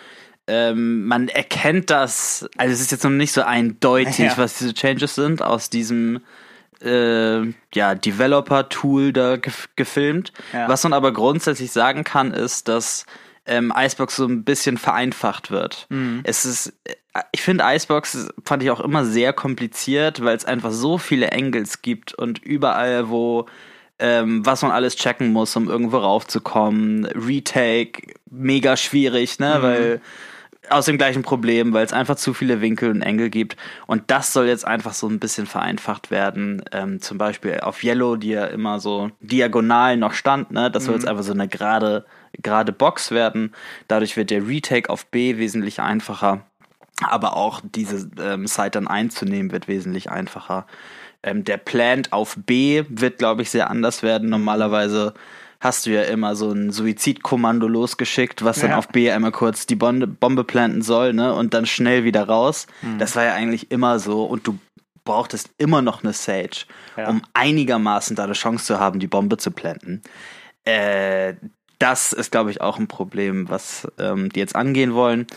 Ähm, 0.48 1.06
man 1.06 1.28
erkennt 1.28 1.90
das, 1.92 2.50
also 2.58 2.74
es 2.74 2.81
ist 2.81 2.92
jetzt 2.92 3.04
noch 3.04 3.12
nicht 3.12 3.31
so 3.31 3.44
eindeutig, 3.44 4.18
Ja. 4.18 4.38
was 4.38 4.58
diese 4.58 4.74
Changes 4.74 5.16
sind, 5.16 5.42
aus 5.42 5.70
diesem 5.70 6.22
äh, 6.84 7.42
ja, 7.74 7.96
Developer-Tool 7.96 9.14
da 9.14 9.38
gef 9.38 9.70
gefilmt. 9.76 10.34
Ja. 10.52 10.68
Was 10.68 10.84
man 10.84 10.94
aber 10.94 11.14
grundsätzlich 11.14 11.72
sagen 11.72 12.04
kann, 12.04 12.31
ist, 12.31 12.68
dass 12.68 13.06
ähm, 13.50 13.74
Icebox 13.75 14.16
so 14.16 14.25
ein 14.25 14.44
bisschen 14.44 14.78
vereinfacht 14.78 15.51
wird. 15.51 15.88
Mhm. 15.90 16.22
Es 16.24 16.46
ist, 16.46 16.74
äh, 16.86 16.94
ich 17.31 17.42
finde 17.42 17.63
Icebox 17.68 18.30
fand 18.46 18.63
ich 18.63 18.69
auch 18.72 18.80
immer 18.80 19.04
sehr 19.04 19.34
kompliziert, 19.34 20.24
weil 20.24 20.38
es 20.38 20.46
einfach 20.46 20.72
so 20.72 20.98
viele 20.98 21.34
Angles 21.34 21.81
gibt 21.81 22.13
und 22.13 22.40
überall, 22.40 23.10
wo 23.10 23.48
ähm, 24.01 24.46
was 24.46 24.62
man 24.62 24.72
alles 24.72 24.96
checken 24.96 25.34
muss, 25.34 25.56
um 25.57 25.68
irgendwo 25.69 25.98
raufzukommen. 25.98 27.06
Retake, 27.06 28.13
mega 28.31 28.78
schwierig, 28.78 29.40
ne, 29.40 29.56
Mhm. 29.57 29.62
weil 29.63 30.02
aus 30.71 30.86
dem 30.86 30.98
gleichen 30.98 31.24
Problem, 31.24 31.73
weil 31.73 31.85
es 31.85 31.94
einfach 31.94 32.16
zu 32.16 32.33
viele 32.33 32.61
Winkel 32.61 32.90
und 32.90 33.02
Engel 33.02 33.30
gibt. 33.30 33.57
Und 33.88 34.04
das 34.07 34.33
soll 34.33 34.47
jetzt 34.47 34.66
einfach 34.66 34.94
so 34.94 35.07
ein 35.07 35.19
bisschen 35.19 35.45
vereinfacht 35.45 36.11
werden. 36.11 36.64
Ähm, 36.71 37.02
zum 37.02 37.18
Beispiel 37.18 37.59
auf 37.59 37.83
Yellow, 37.83 38.16
die 38.16 38.30
ja 38.30 38.45
immer 38.45 38.80
so 38.80 39.11
diagonal 39.19 39.97
noch 39.97 40.14
stand, 40.14 40.52
ne? 40.52 40.71
Das 40.71 40.85
soll 40.85 40.95
jetzt 40.95 41.07
einfach 41.07 41.23
so 41.23 41.33
eine 41.33 41.47
gerade, 41.47 42.06
gerade 42.42 42.71
Box 42.71 43.11
werden. 43.11 43.54
Dadurch 43.88 44.18
wird 44.18 44.30
der 44.30 44.47
Retake 44.47 44.90
auf 44.90 45.06
B 45.06 45.38
wesentlich 45.38 45.80
einfacher. 45.80 46.42
Aber 47.02 47.38
auch 47.38 47.61
diese 47.64 48.09
ähm, 48.21 48.45
Site 48.45 48.71
dann 48.71 48.88
einzunehmen 48.88 49.52
wird 49.52 49.68
wesentlich 49.68 50.09
einfacher. 50.11 50.66
Ähm, 51.23 51.44
der 51.44 51.57
Plant 51.57 52.14
auf 52.14 52.38
B 52.38 52.83
wird, 52.90 53.18
glaube 53.18 53.42
ich, 53.42 53.49
sehr 53.49 53.69
anders 53.69 54.04
werden. 54.04 54.30
Normalerweise 54.30 55.14
hast 55.59 55.85
du 55.85 55.89
ja 55.92 56.04
immer 56.04 56.35
so 56.35 56.51
ein 56.51 56.71
Suizidkommando 56.71 57.68
losgeschickt, 57.68 58.44
was 58.45 58.59
dann 58.59 58.71
Ja. 58.71 58.78
auf 58.78 58.87
B 58.87 59.11
einmal 59.11 59.31
kurz 59.31 59.66
die 59.66 59.75
Bombe, 59.75 60.07
Bombe 60.07 60.44
planten 60.44 60.81
soll, 60.81 61.13
ne? 61.13 61.33
Und 61.33 61.54
dann 61.54 61.66
schnell 61.66 62.04
wieder 62.06 62.23
raus. 62.28 62.68
Mhm. 62.81 62.97
Das 62.99 63.16
war 63.16 63.25
ja 63.25 63.33
eigentlich 63.33 63.69
immer 63.71 63.99
so. 63.99 64.23
Und 64.23 64.47
du 64.47 64.57
brauchtest 65.04 65.49
immer 65.57 65.81
noch 65.81 66.04
eine 66.04 66.13
Sage, 66.13 66.66
Ja. 66.95 67.09
um 67.09 67.21
einigermaßen 67.33 68.16
da 68.16 68.23
eine 68.25 68.33
Chance 68.33 68.66
zu 68.66 68.80
haben, 68.80 68.99
die 68.99 69.07
Bombe 69.07 69.37
zu 69.37 69.51
planten. 69.51 70.01
Äh, 70.66 71.33
das 71.80 72.12
ist, 72.12 72.31
glaube 72.31 72.52
ich, 72.52 72.62
auch 72.62 72.78
ein 72.78 72.88
Problem, 72.88 73.50
was 73.50 73.88
ähm, 73.98 74.30
die 74.30 74.40
jetzt 74.40 74.56
angehen 74.56 74.94
wollen. 74.94 75.28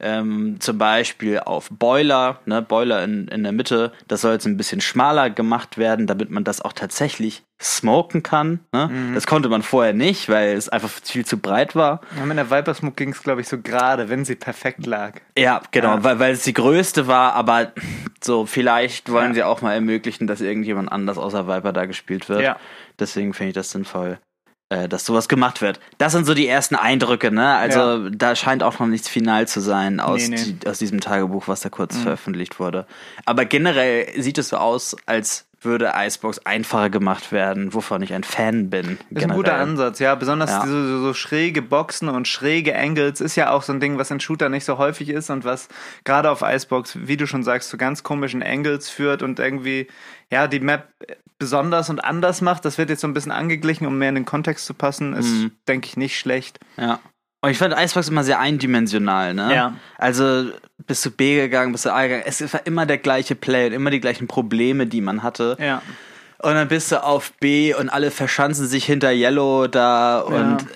Ähm, 0.00 0.56
zum 0.58 0.78
Beispiel 0.78 1.38
auf 1.38 1.68
Boiler, 1.70 2.40
ne, 2.44 2.60
Boiler 2.60 3.04
in, 3.04 3.28
in 3.28 3.44
der 3.44 3.52
Mitte, 3.52 3.92
das 4.08 4.22
soll 4.22 4.32
jetzt 4.32 4.46
ein 4.46 4.56
bisschen 4.56 4.80
schmaler 4.80 5.30
gemacht 5.30 5.78
werden, 5.78 6.08
damit 6.08 6.28
man 6.28 6.42
das 6.42 6.60
auch 6.60 6.72
tatsächlich 6.72 7.44
smoken 7.60 8.24
kann. 8.24 8.58
Ne? 8.72 8.88
Mhm. 8.88 9.14
Das 9.14 9.28
konnte 9.28 9.48
man 9.48 9.62
vorher 9.62 9.92
nicht, 9.92 10.28
weil 10.28 10.56
es 10.56 10.68
einfach 10.68 10.90
viel 10.90 11.24
zu 11.24 11.38
breit 11.38 11.76
war. 11.76 12.00
Ja, 12.18 12.26
mit 12.26 12.36
der 12.36 12.50
Viper 12.50 12.74
Smoke 12.74 12.96
ging 12.96 13.10
es, 13.10 13.22
glaube 13.22 13.42
ich, 13.42 13.48
so 13.48 13.58
gerade, 13.58 14.08
wenn 14.08 14.24
sie 14.24 14.34
perfekt 14.34 14.84
lag. 14.86 15.20
Ja, 15.38 15.62
genau, 15.70 15.94
ja. 15.94 16.04
Weil, 16.04 16.18
weil 16.18 16.32
es 16.32 16.42
die 16.42 16.52
größte 16.52 17.06
war, 17.06 17.34
aber 17.34 17.70
so 18.20 18.44
vielleicht 18.44 19.08
wollen 19.12 19.28
ja. 19.28 19.34
sie 19.34 19.42
auch 19.44 19.62
mal 19.62 19.74
ermöglichen, 19.74 20.26
dass 20.26 20.40
irgendjemand 20.40 20.90
anders 20.90 21.16
außer 21.16 21.46
Viper 21.46 21.72
da 21.72 21.86
gespielt 21.86 22.28
wird. 22.28 22.40
Ja. 22.40 22.56
Deswegen 22.98 23.34
finde 23.34 23.50
ich 23.50 23.54
das 23.54 23.70
sinnvoll 23.70 24.18
äh, 24.72 24.88
dass 24.88 25.04
sowas 25.04 25.28
gemacht 25.28 25.60
wird. 25.60 25.80
Das 25.98 26.12
sind 26.12 26.24
so 26.24 26.32
die 26.32 26.48
ersten 26.48 26.76
Eindrücke, 26.76 27.30
ne? 27.30 27.54
Also 27.56 27.78
ja. 27.78 28.10
da 28.10 28.34
scheint 28.34 28.62
auch 28.62 28.78
noch 28.78 28.86
nichts 28.86 29.08
final 29.08 29.46
zu 29.46 29.60
sein 29.60 30.00
aus, 30.00 30.28
nee, 30.28 30.36
nee. 30.36 30.56
Die, 30.60 30.66
aus 30.66 30.78
diesem 30.78 31.00
Tagebuch, 31.00 31.46
was 31.46 31.60
da 31.60 31.68
kurz 31.68 31.94
mhm. 31.96 32.02
veröffentlicht 32.02 32.58
wurde. 32.58 32.86
Aber 33.26 33.44
generell 33.44 34.08
sieht 34.20 34.38
es 34.38 34.48
so 34.48 34.56
aus, 34.56 34.96
als 35.04 35.44
würde 35.64 35.92
Icebox 35.94 36.40
einfacher 36.40 36.90
gemacht 36.90 37.32
werden, 37.32 37.74
wovon 37.74 38.02
ich 38.02 38.12
ein 38.12 38.24
Fan 38.24 38.70
bin. 38.70 38.98
Ist 39.10 39.24
ein 39.24 39.30
guter 39.30 39.56
Ansatz, 39.56 39.98
ja. 39.98 40.14
Besonders 40.14 40.50
ja. 40.50 40.66
So, 40.66 40.86
so, 40.86 41.00
so, 41.00 41.14
schräge 41.14 41.62
Boxen 41.62 42.08
und 42.08 42.28
schräge 42.28 42.76
Angles 42.76 43.20
ist 43.20 43.36
ja 43.36 43.50
auch 43.50 43.62
so 43.62 43.72
ein 43.72 43.80
Ding, 43.80 43.98
was 43.98 44.10
in 44.10 44.20
Shooter 44.20 44.48
nicht 44.48 44.64
so 44.64 44.78
häufig 44.78 45.08
ist 45.08 45.30
und 45.30 45.44
was 45.44 45.68
gerade 46.04 46.30
auf 46.30 46.42
Icebox, 46.42 46.98
wie 47.06 47.16
du 47.16 47.26
schon 47.26 47.42
sagst, 47.42 47.68
zu 47.68 47.76
ganz 47.76 48.02
komischen 48.02 48.42
Angles 48.42 48.88
führt 48.88 49.22
und 49.22 49.38
irgendwie, 49.38 49.88
ja, 50.30 50.48
die 50.48 50.60
Map 50.60 50.88
besonders 51.38 51.90
und 51.90 52.04
anders 52.04 52.40
macht. 52.40 52.64
Das 52.64 52.78
wird 52.78 52.88
jetzt 52.88 53.00
so 53.00 53.08
ein 53.08 53.14
bisschen 53.14 53.32
angeglichen, 53.32 53.86
um 53.86 53.98
mehr 53.98 54.10
in 54.10 54.14
den 54.14 54.24
Kontext 54.24 54.64
zu 54.64 54.74
passen. 54.74 55.12
Ist, 55.12 55.28
mhm. 55.28 55.52
denke 55.66 55.88
ich, 55.88 55.96
nicht 55.96 56.18
schlecht. 56.18 56.60
Ja. 56.76 57.00
Und 57.42 57.50
ich 57.50 57.58
fand 57.58 57.74
Icebox 57.76 58.08
immer 58.08 58.22
sehr 58.22 58.38
eindimensional, 58.38 59.34
ne? 59.34 59.52
Ja. 59.54 59.74
Also 59.98 60.52
bist 60.86 61.04
du 61.04 61.10
B 61.10 61.36
gegangen, 61.36 61.72
bist 61.72 61.84
du 61.84 61.92
A 61.92 62.02
gegangen. 62.02 62.22
Es 62.24 62.52
war 62.52 62.64
immer 62.66 62.86
der 62.86 62.98
gleiche 62.98 63.34
Play 63.34 63.66
und 63.66 63.72
immer 63.72 63.90
die 63.90 64.00
gleichen 64.00 64.28
Probleme, 64.28 64.86
die 64.86 65.00
man 65.00 65.24
hatte. 65.24 65.56
Ja. 65.60 65.82
Und 66.38 66.54
dann 66.54 66.68
bist 66.68 66.92
du 66.92 67.02
auf 67.02 67.32
B 67.34 67.74
und 67.74 67.88
alle 67.88 68.10
verschanzen 68.10 68.66
sich 68.66 68.84
hinter 68.84 69.12
Yellow 69.12 69.66
da 69.66 70.20
und 70.20 70.62
ja. 70.62 70.68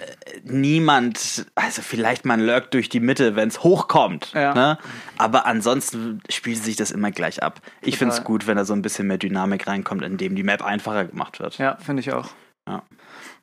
niemand, 0.44 1.46
also 1.54 1.82
vielleicht 1.82 2.25
man 2.25 2.40
lurkt 2.40 2.75
durch 2.75 2.88
die 2.88 3.00
Mitte, 3.00 3.37
wenn 3.37 3.49
es 3.49 3.62
hochkommt. 3.62 4.32
Ja. 4.32 4.54
Ne? 4.54 4.78
Aber 5.18 5.46
ansonsten 5.46 6.20
spielt 6.28 6.62
sich 6.62 6.76
das 6.76 6.90
immer 6.90 7.12
gleich 7.12 7.42
ab. 7.44 7.61
Ich 7.80 7.99
finde 7.99 8.14
es 8.14 8.25
gut, 8.25 8.46
wenn 8.46 8.56
da 8.56 8.64
so 8.64 8.75
ein 8.75 8.82
bisschen 8.82 9.06
mehr 9.06 9.18
Dynamik 9.18 9.66
reinkommt, 9.68 10.02
indem 10.02 10.35
die 10.35 10.44
Map 10.44 10.64
einfacher 10.64 11.04
gemacht 11.04 11.38
wird. 11.38 11.58
Ja, 11.58 11.76
finde 11.76 12.00
ich 12.00 12.12
auch. 12.12 12.28
Ja. 12.68 12.82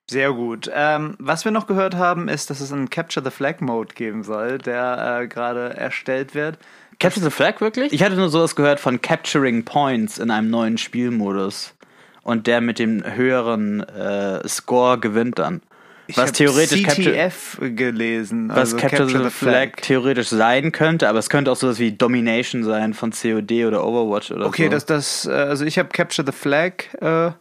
Sehr 0.10 0.34
gut. 0.34 0.70
Ähm, 0.74 1.16
was 1.20 1.46
wir 1.46 1.52
noch 1.52 1.66
gehört 1.66 1.96
haben, 1.96 2.28
ist, 2.28 2.50
dass 2.50 2.60
es 2.60 2.74
einen 2.74 2.90
Capture 2.90 3.24
the 3.24 3.32
Flag 3.32 3.62
Mode 3.62 3.94
geben 3.96 4.24
soll, 4.24 4.58
der 4.58 5.22
äh, 5.22 5.28
gerade 5.28 5.76
erstellt 5.76 6.36
wird. 6.36 6.58
Capture 7.00 7.24
the 7.24 7.32
Flag 7.32 7.62
wirklich? 7.62 7.94
Ich 7.94 8.04
hatte 8.04 8.16
nur 8.16 8.30
sowas 8.30 8.56
gehört 8.56 8.80
von 8.80 9.02
Capturing 9.02 9.64
Points 9.64 10.20
in 10.20 10.30
einem 10.30 10.50
neuen 10.50 10.78
Spielmodus. 10.78 11.74
Und 12.22 12.48
der 12.48 12.62
mit 12.62 12.80
dem 12.80 13.04
höheren 13.04 13.82
äh, 13.82 14.48
Score 14.48 14.98
gewinnt 14.98 15.40
dann. 15.40 15.62
Ich 16.08 16.18
was 16.18 16.34
theoretisch 16.34 16.84
CTF 16.84 17.52
Capture, 17.52 17.72
gelesen. 17.72 18.50
Was 18.50 18.58
also 18.58 18.78
Capture, 18.78 18.98
Capture 19.06 19.18
the, 19.20 19.24
the 19.26 19.30
Flag, 19.30 19.54
Flag, 19.54 19.82
theoretisch 19.82 20.30
sein 20.30 20.72
könnte, 20.72 21.08
aber 21.08 21.20
es 21.20 21.30
könnte 21.30 21.52
auch 21.52 21.56
sowas 21.56 21.80
wie 21.80 21.94
Domination 21.94 22.64
sein 22.64 22.94
von 22.94 23.12
COD 23.12 23.66
oder 23.66 23.86
Overwatch 23.86 24.32
oder 24.32 24.46
okay, 24.46 24.64
so. 24.64 24.68
Okay, 24.68 24.70
das, 24.70 24.86
das, 24.86 25.26
äh, 25.26 25.32
also 25.32 25.66
ich 25.66 25.80
habe 25.80 25.90
Capture 25.90 26.26
the 26.26 26.38
Flag 26.38 26.94
äh, 27.00 27.32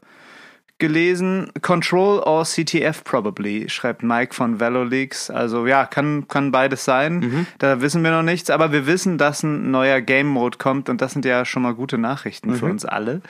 gelesen. 0.83 1.49
Control 1.63 2.19
or 2.19 2.45
CTF 2.45 3.05
probably, 3.05 3.69
schreibt 3.69 4.03
Mike 4.03 4.35
von 4.35 4.59
VeloLeaks. 4.59 5.31
Also 5.31 5.69
ja, 5.69 5.87
kann, 5.87 6.27
kann 6.27 6.51
beides 6.51 6.85
sein. 6.85 7.21
Mhm. 7.21 7.47
Da 7.59 7.81
wissen 7.81 8.03
wir 8.03 8.11
noch 8.11 8.25
nichts, 8.25 8.51
aber 8.51 8.73
wir 8.73 8.89
wissen, 8.89 9.17
dass 9.17 9.45
ein 9.45 9.71
neuer 9.71 10.01
Game 10.01 10.27
Mode 10.27 10.59
kommt 10.59 10.89
und 10.89 11.01
das 11.01 11.13
sind 11.13 11.25
ja 11.25 11.45
schon 11.45 11.63
mal 11.63 11.75
gute 11.75 11.99
Nachrichten 11.99 12.51
mhm. 12.51 12.57
für 12.57 12.67
uns 12.67 12.85
alle. 12.85 13.23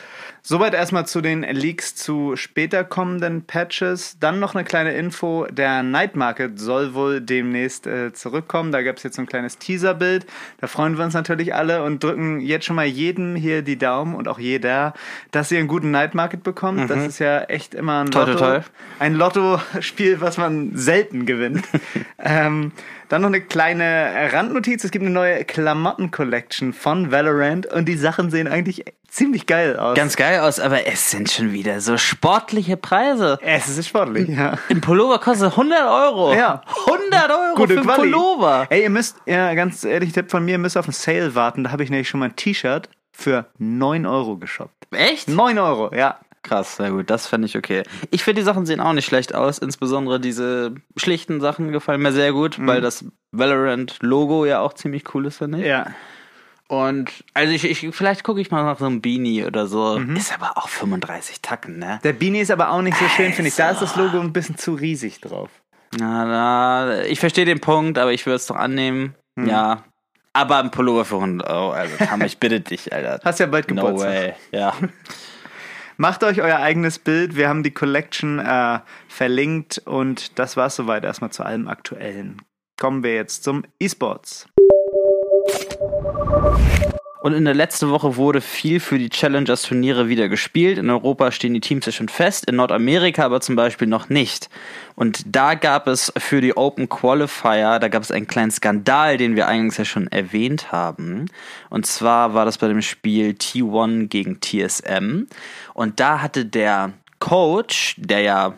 Soweit 0.44 0.74
erstmal 0.74 1.06
zu 1.06 1.20
den 1.20 1.42
Leaks 1.42 1.94
zu 1.94 2.34
später 2.34 2.82
kommenden 2.82 3.44
Patches. 3.44 4.16
Dann 4.18 4.40
noch 4.40 4.56
eine 4.56 4.64
kleine 4.64 4.92
Info. 4.92 5.46
Der 5.50 5.84
Night 5.84 6.16
Market 6.16 6.58
soll 6.58 6.94
wohl 6.94 7.20
demnächst 7.20 7.86
äh, 7.86 8.12
zurückkommen. 8.12 8.72
Da 8.72 8.82
gab 8.82 8.96
es 8.96 9.04
jetzt 9.04 9.16
so 9.16 9.22
ein 9.22 9.26
kleines 9.26 9.58
Teaserbild. 9.58 10.26
Da 10.60 10.66
freuen 10.66 10.96
wir 10.96 11.04
uns 11.04 11.14
natürlich 11.14 11.54
alle 11.54 11.84
und 11.84 12.02
drücken 12.02 12.40
jetzt 12.40 12.64
schon 12.64 12.74
mal 12.74 12.86
jedem 12.86 13.36
hier 13.36 13.62
die 13.62 13.78
Daumen 13.78 14.16
und 14.16 14.26
auch 14.26 14.40
jeder, 14.40 14.94
dass 15.30 15.52
ihr 15.52 15.60
einen 15.60 15.68
guten 15.68 15.92
Night 15.92 16.14
Market 16.14 16.42
bekommt. 16.42 16.80
Mhm. 16.80 16.88
Das 16.88 17.06
ist 17.06 17.18
ja 17.20 17.41
echt 17.48 17.74
immer 17.74 18.00
ein 18.00 18.06
Lotto. 18.08 18.34
Toll, 18.34 18.36
toll. 18.36 18.64
Ein 18.98 19.14
Lotto-Spiel, 19.14 20.20
was 20.20 20.36
man 20.38 20.72
selten 20.74 21.26
gewinnt. 21.26 21.64
ähm, 22.18 22.72
dann 23.08 23.22
noch 23.22 23.28
eine 23.28 23.40
kleine 23.40 24.30
Randnotiz. 24.32 24.84
Es 24.84 24.90
gibt 24.90 25.04
eine 25.04 25.12
neue 25.12 25.44
Klamotten-Collection 25.44 26.72
von 26.72 27.10
Valorant 27.10 27.66
und 27.66 27.86
die 27.86 27.96
Sachen 27.96 28.30
sehen 28.30 28.48
eigentlich 28.48 28.84
ziemlich 29.08 29.46
geil 29.46 29.76
aus. 29.76 29.96
Ganz 29.96 30.16
geil 30.16 30.40
aus, 30.40 30.58
aber 30.58 30.86
es 30.86 31.10
sind 31.10 31.30
schon 31.30 31.52
wieder 31.52 31.80
so 31.80 31.98
sportliche 31.98 32.76
Preise. 32.76 33.38
Es 33.42 33.68
ist 33.68 33.88
sportlich, 33.88 34.28
ja. 34.28 34.56
Ein 34.70 34.80
Pullover 34.80 35.18
kostet 35.18 35.50
100 35.50 35.82
Euro. 35.82 36.32
Ja. 36.32 36.62
100 36.86 37.30
Euro 37.30 37.54
Gute 37.54 37.74
für 37.74 37.80
Quali. 37.82 38.10
Pullover. 38.10 38.66
Ey, 38.70 38.82
ihr 38.82 38.90
müsst, 38.90 39.18
ja, 39.26 39.52
ganz 39.54 39.84
ehrlich, 39.84 40.12
Tipp 40.12 40.30
von 40.30 40.44
mir, 40.44 40.52
ihr 40.52 40.58
müsst 40.58 40.78
auf 40.78 40.86
einen 40.86 40.94
Sale 40.94 41.34
warten. 41.34 41.64
Da 41.64 41.70
habe 41.70 41.84
ich 41.84 41.90
nämlich 41.90 42.08
schon 42.08 42.20
mal 42.20 42.30
ein 42.30 42.36
T-Shirt 42.36 42.88
für 43.12 43.44
9 43.58 44.06
Euro 44.06 44.38
geshoppt. 44.38 44.86
Echt? 44.90 45.28
9 45.28 45.58
Euro, 45.58 45.94
ja. 45.94 46.18
Krass, 46.42 46.76
sehr 46.76 46.90
gut, 46.90 47.08
das 47.08 47.28
fände 47.28 47.46
ich 47.46 47.56
okay. 47.56 47.84
Ich 48.10 48.24
finde, 48.24 48.40
die 48.40 48.44
Sachen 48.44 48.66
sehen 48.66 48.80
auch 48.80 48.92
nicht 48.92 49.06
schlecht 49.06 49.34
aus. 49.34 49.58
Insbesondere 49.58 50.18
diese 50.18 50.74
schlichten 50.96 51.40
Sachen 51.40 51.70
gefallen 51.70 52.02
mir 52.02 52.12
sehr 52.12 52.32
gut, 52.32 52.58
mhm. 52.58 52.66
weil 52.66 52.80
das 52.80 53.04
Valorant-Logo 53.30 54.44
ja 54.44 54.60
auch 54.60 54.72
ziemlich 54.72 55.14
cool 55.14 55.26
ist, 55.26 55.38
finde 55.38 55.60
ich. 55.60 55.66
Ja. 55.66 55.86
Und 56.66 57.10
also 57.34 57.52
ich, 57.52 57.64
ich 57.64 57.94
vielleicht 57.94 58.24
gucke 58.24 58.40
ich 58.40 58.50
mal 58.50 58.64
nach 58.64 58.78
so 58.78 58.86
einem 58.86 59.02
Beanie 59.02 59.44
oder 59.44 59.66
so. 59.66 59.98
Mhm. 59.98 60.16
Ist 60.16 60.34
aber 60.34 60.56
auch 60.56 60.68
35 60.68 61.42
Tacken, 61.42 61.78
ne? 61.78 62.00
Der 62.02 62.14
Beanie 62.14 62.40
ist 62.40 62.50
aber 62.50 62.70
auch 62.70 62.82
nicht 62.82 62.96
so 62.96 63.06
schön, 63.08 63.32
finde 63.32 63.50
ich. 63.50 63.56
Da 63.56 63.70
ist 63.70 63.82
das 63.82 63.94
Logo 63.96 64.18
ein 64.18 64.32
bisschen 64.32 64.56
zu 64.56 64.74
riesig 64.74 65.20
drauf. 65.20 65.50
Na, 65.98 66.24
na, 66.24 67.04
ich 67.04 67.20
verstehe 67.20 67.44
den 67.44 67.60
Punkt, 67.60 67.98
aber 67.98 68.12
ich 68.12 68.24
würde 68.24 68.36
es 68.36 68.46
doch 68.46 68.56
annehmen. 68.56 69.14
Mhm. 69.36 69.48
Ja. 69.48 69.84
Aber 70.32 70.58
ein 70.58 70.70
Pullover 70.70 71.04
für 71.04 71.16
100 71.16 71.46
Euro, 71.46 71.72
also 71.72 71.94
Tam, 71.98 72.22
ich 72.22 72.38
bitte 72.38 72.60
dich, 72.60 72.90
Alter. 72.90 73.20
Hast 73.22 73.38
ja 73.38 73.46
bald 73.46 73.68
Geburtstag. 73.68 74.08
No 74.08 74.14
way, 74.14 74.34
ja. 74.50 74.72
Macht 76.02 76.24
euch 76.24 76.42
euer 76.42 76.58
eigenes 76.58 76.98
Bild. 76.98 77.36
Wir 77.36 77.48
haben 77.48 77.62
die 77.62 77.70
Collection 77.70 78.40
äh, 78.40 78.80
verlinkt 79.06 79.80
und 79.84 80.36
das 80.36 80.56
war 80.56 80.66
es 80.66 80.74
soweit 80.74 81.04
erstmal 81.04 81.30
zu 81.30 81.44
allem 81.44 81.68
Aktuellen. 81.68 82.42
Kommen 82.76 83.04
wir 83.04 83.14
jetzt 83.14 83.44
zum 83.44 83.62
E-Sports. 83.78 84.48
Und 87.22 87.34
in 87.34 87.44
der 87.44 87.54
letzten 87.54 87.88
Woche 87.90 88.16
wurde 88.16 88.40
viel 88.40 88.80
für 88.80 88.98
die 88.98 89.08
Challengers-Turniere 89.08 90.08
wieder 90.08 90.28
gespielt. 90.28 90.76
In 90.76 90.90
Europa 90.90 91.30
stehen 91.30 91.54
die 91.54 91.60
Teams 91.60 91.86
ja 91.86 91.92
schon 91.92 92.08
fest, 92.08 92.46
in 92.46 92.56
Nordamerika 92.56 93.24
aber 93.24 93.40
zum 93.40 93.54
Beispiel 93.54 93.86
noch 93.86 94.08
nicht. 94.08 94.50
Und 94.96 95.22
da 95.26 95.54
gab 95.54 95.86
es 95.86 96.12
für 96.16 96.40
die 96.40 96.56
Open 96.56 96.88
Qualifier, 96.88 97.78
da 97.78 97.86
gab 97.86 98.02
es 98.02 98.10
einen 98.10 98.26
kleinen 98.26 98.50
Skandal, 98.50 99.18
den 99.18 99.36
wir 99.36 99.46
eigentlich 99.46 99.78
ja 99.78 99.84
schon 99.84 100.08
erwähnt 100.08 100.72
haben. 100.72 101.26
Und 101.70 101.86
zwar 101.86 102.34
war 102.34 102.44
das 102.44 102.58
bei 102.58 102.66
dem 102.66 102.82
Spiel 102.82 103.36
T1 103.38 104.08
gegen 104.08 104.40
TSM. 104.40 105.28
Und 105.74 106.00
da 106.00 106.22
hatte 106.22 106.44
der 106.44 106.92
Coach, 107.20 107.94
der 107.98 108.22
ja 108.22 108.54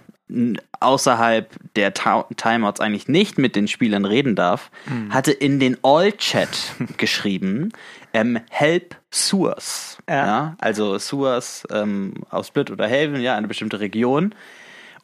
außerhalb 0.81 1.51
der 1.77 1.93
Timeouts 1.93 2.81
eigentlich 2.81 3.09
nicht 3.09 3.37
mit 3.37 3.57
den 3.57 3.69
Spielern 3.69 4.07
reden 4.07 4.35
darf, 4.37 4.71
mhm. 4.87 5.13
hatte 5.13 5.33
in 5.33 5.61
den 5.61 5.77
All-Chat 5.83 6.49
geschrieben, 6.97 7.73
ähm, 8.15 8.41
Help 8.49 8.97
Source. 9.13 9.99
Ja. 10.09 10.27
ja. 10.27 10.57
also 10.59 10.99
Source 10.99 11.67
ähm, 11.71 12.15
aus 12.31 12.47
Split 12.47 12.71
oder 12.71 12.87
Haven, 12.87 13.21
ja, 13.21 13.37
eine 13.37 13.49
bestimmte 13.49 13.81
Region. 13.81 14.35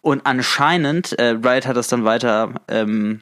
Und 0.00 0.24
anscheinend, 0.24 1.18
äh, 1.18 1.36
Riot 1.44 1.66
hat 1.66 1.76
das 1.76 1.88
dann 1.88 2.04
weiter 2.04 2.54
ähm, 2.68 3.20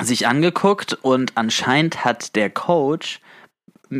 sich 0.00 0.28
angeguckt 0.28 0.92
und 1.02 1.32
anscheinend 1.36 2.04
hat 2.04 2.36
der 2.36 2.50
Coach 2.50 3.20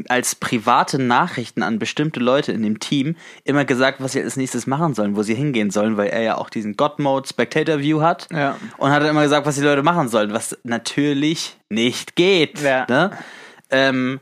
als 0.09 0.35
private 0.35 0.99
Nachrichten 1.01 1.63
an 1.63 1.79
bestimmte 1.79 2.21
Leute 2.21 2.53
in 2.53 2.63
dem 2.63 2.81
Team 2.81 3.17
immer 3.45 3.65
gesagt, 3.65 4.01
was 4.01 4.13
sie 4.13 4.23
als 4.23 4.37
nächstes 4.37 4.67
machen 4.67 4.95
sollen, 4.95 5.17
wo 5.17 5.23
sie 5.23 5.35
hingehen 5.35 5.71
sollen, 5.71 5.97
weil 5.97 6.09
er 6.09 6.23
ja 6.23 6.39
auch 6.39 6.51
diesen 6.51 6.77
God-Mode 6.77 7.29
Spectator 7.29 7.79
View 7.79 8.01
hat. 8.01 8.27
Ja. 8.33 8.57
Und 8.79 8.91
hat 8.91 9.05
immer 9.05 9.23
gesagt, 9.23 9.47
was 9.47 9.55
die 9.55 9.63
Leute 9.63 9.83
machen 9.83 10.09
sollen, 10.09 10.33
was 10.33 10.59
natürlich 10.65 11.57
nicht 11.69 12.17
geht. 12.17 12.61
Ja. 12.61 12.85
Ne? 12.89 13.11
Ähm, 13.71 14.21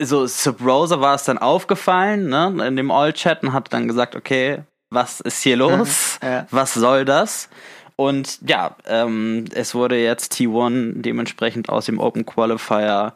so, 0.00 0.26
Sub-Rosa 0.26 1.00
war 1.00 1.14
es 1.14 1.24
dann 1.24 1.38
aufgefallen, 1.38 2.28
ne, 2.28 2.54
in 2.66 2.76
dem 2.76 2.90
All-Chat 2.90 3.42
und 3.42 3.52
hat 3.52 3.72
dann 3.72 3.88
gesagt, 3.88 4.14
okay, 4.14 4.62
was 4.90 5.20
ist 5.20 5.42
hier 5.42 5.56
los? 5.56 6.18
ja. 6.22 6.46
Was 6.50 6.74
soll 6.74 7.04
das? 7.04 7.48
Und 7.96 8.38
ja, 8.48 8.76
ähm, 8.86 9.46
es 9.54 9.74
wurde 9.74 10.00
jetzt 10.00 10.32
T1 10.32 11.02
dementsprechend 11.02 11.68
aus 11.68 11.86
dem 11.86 11.98
Open 11.98 12.24
Qualifier 12.24 13.12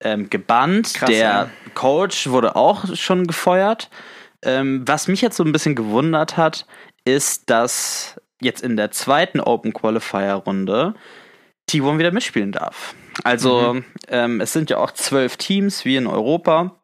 ähm, 0.00 0.28
gebannt. 0.28 0.94
Krass, 0.94 1.08
der 1.08 1.18
ja. 1.18 1.50
Coach 1.74 2.28
wurde 2.28 2.56
auch 2.56 2.96
schon 2.96 3.28
gefeuert. 3.28 3.90
Ähm, 4.42 4.82
was 4.86 5.06
mich 5.06 5.22
jetzt 5.22 5.36
so 5.36 5.44
ein 5.44 5.52
bisschen 5.52 5.76
gewundert 5.76 6.36
hat, 6.36 6.66
ist, 7.04 7.48
dass 7.48 8.20
jetzt 8.40 8.62
in 8.62 8.76
der 8.76 8.90
zweiten 8.90 9.40
Open 9.40 9.72
Qualifier 9.72 10.34
Runde 10.34 10.94
T1 11.68 11.98
wieder 11.98 12.12
mitspielen 12.12 12.52
darf. 12.52 12.94
Also 13.22 13.74
mhm. 13.74 13.84
ähm, 14.08 14.40
es 14.40 14.52
sind 14.52 14.70
ja 14.70 14.78
auch 14.78 14.92
zwölf 14.92 15.36
Teams 15.36 15.84
wie 15.84 15.96
in 15.96 16.06
Europa. 16.06 16.76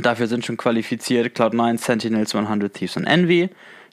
Dafür 0.00 0.26
sind 0.26 0.44
schon 0.44 0.56
qualifiziert 0.56 1.36
Cloud9, 1.36 1.78
Sentinels, 1.78 2.34
100 2.34 2.72
Thieves 2.72 2.96
und 2.96 3.04
Envy. 3.04 3.50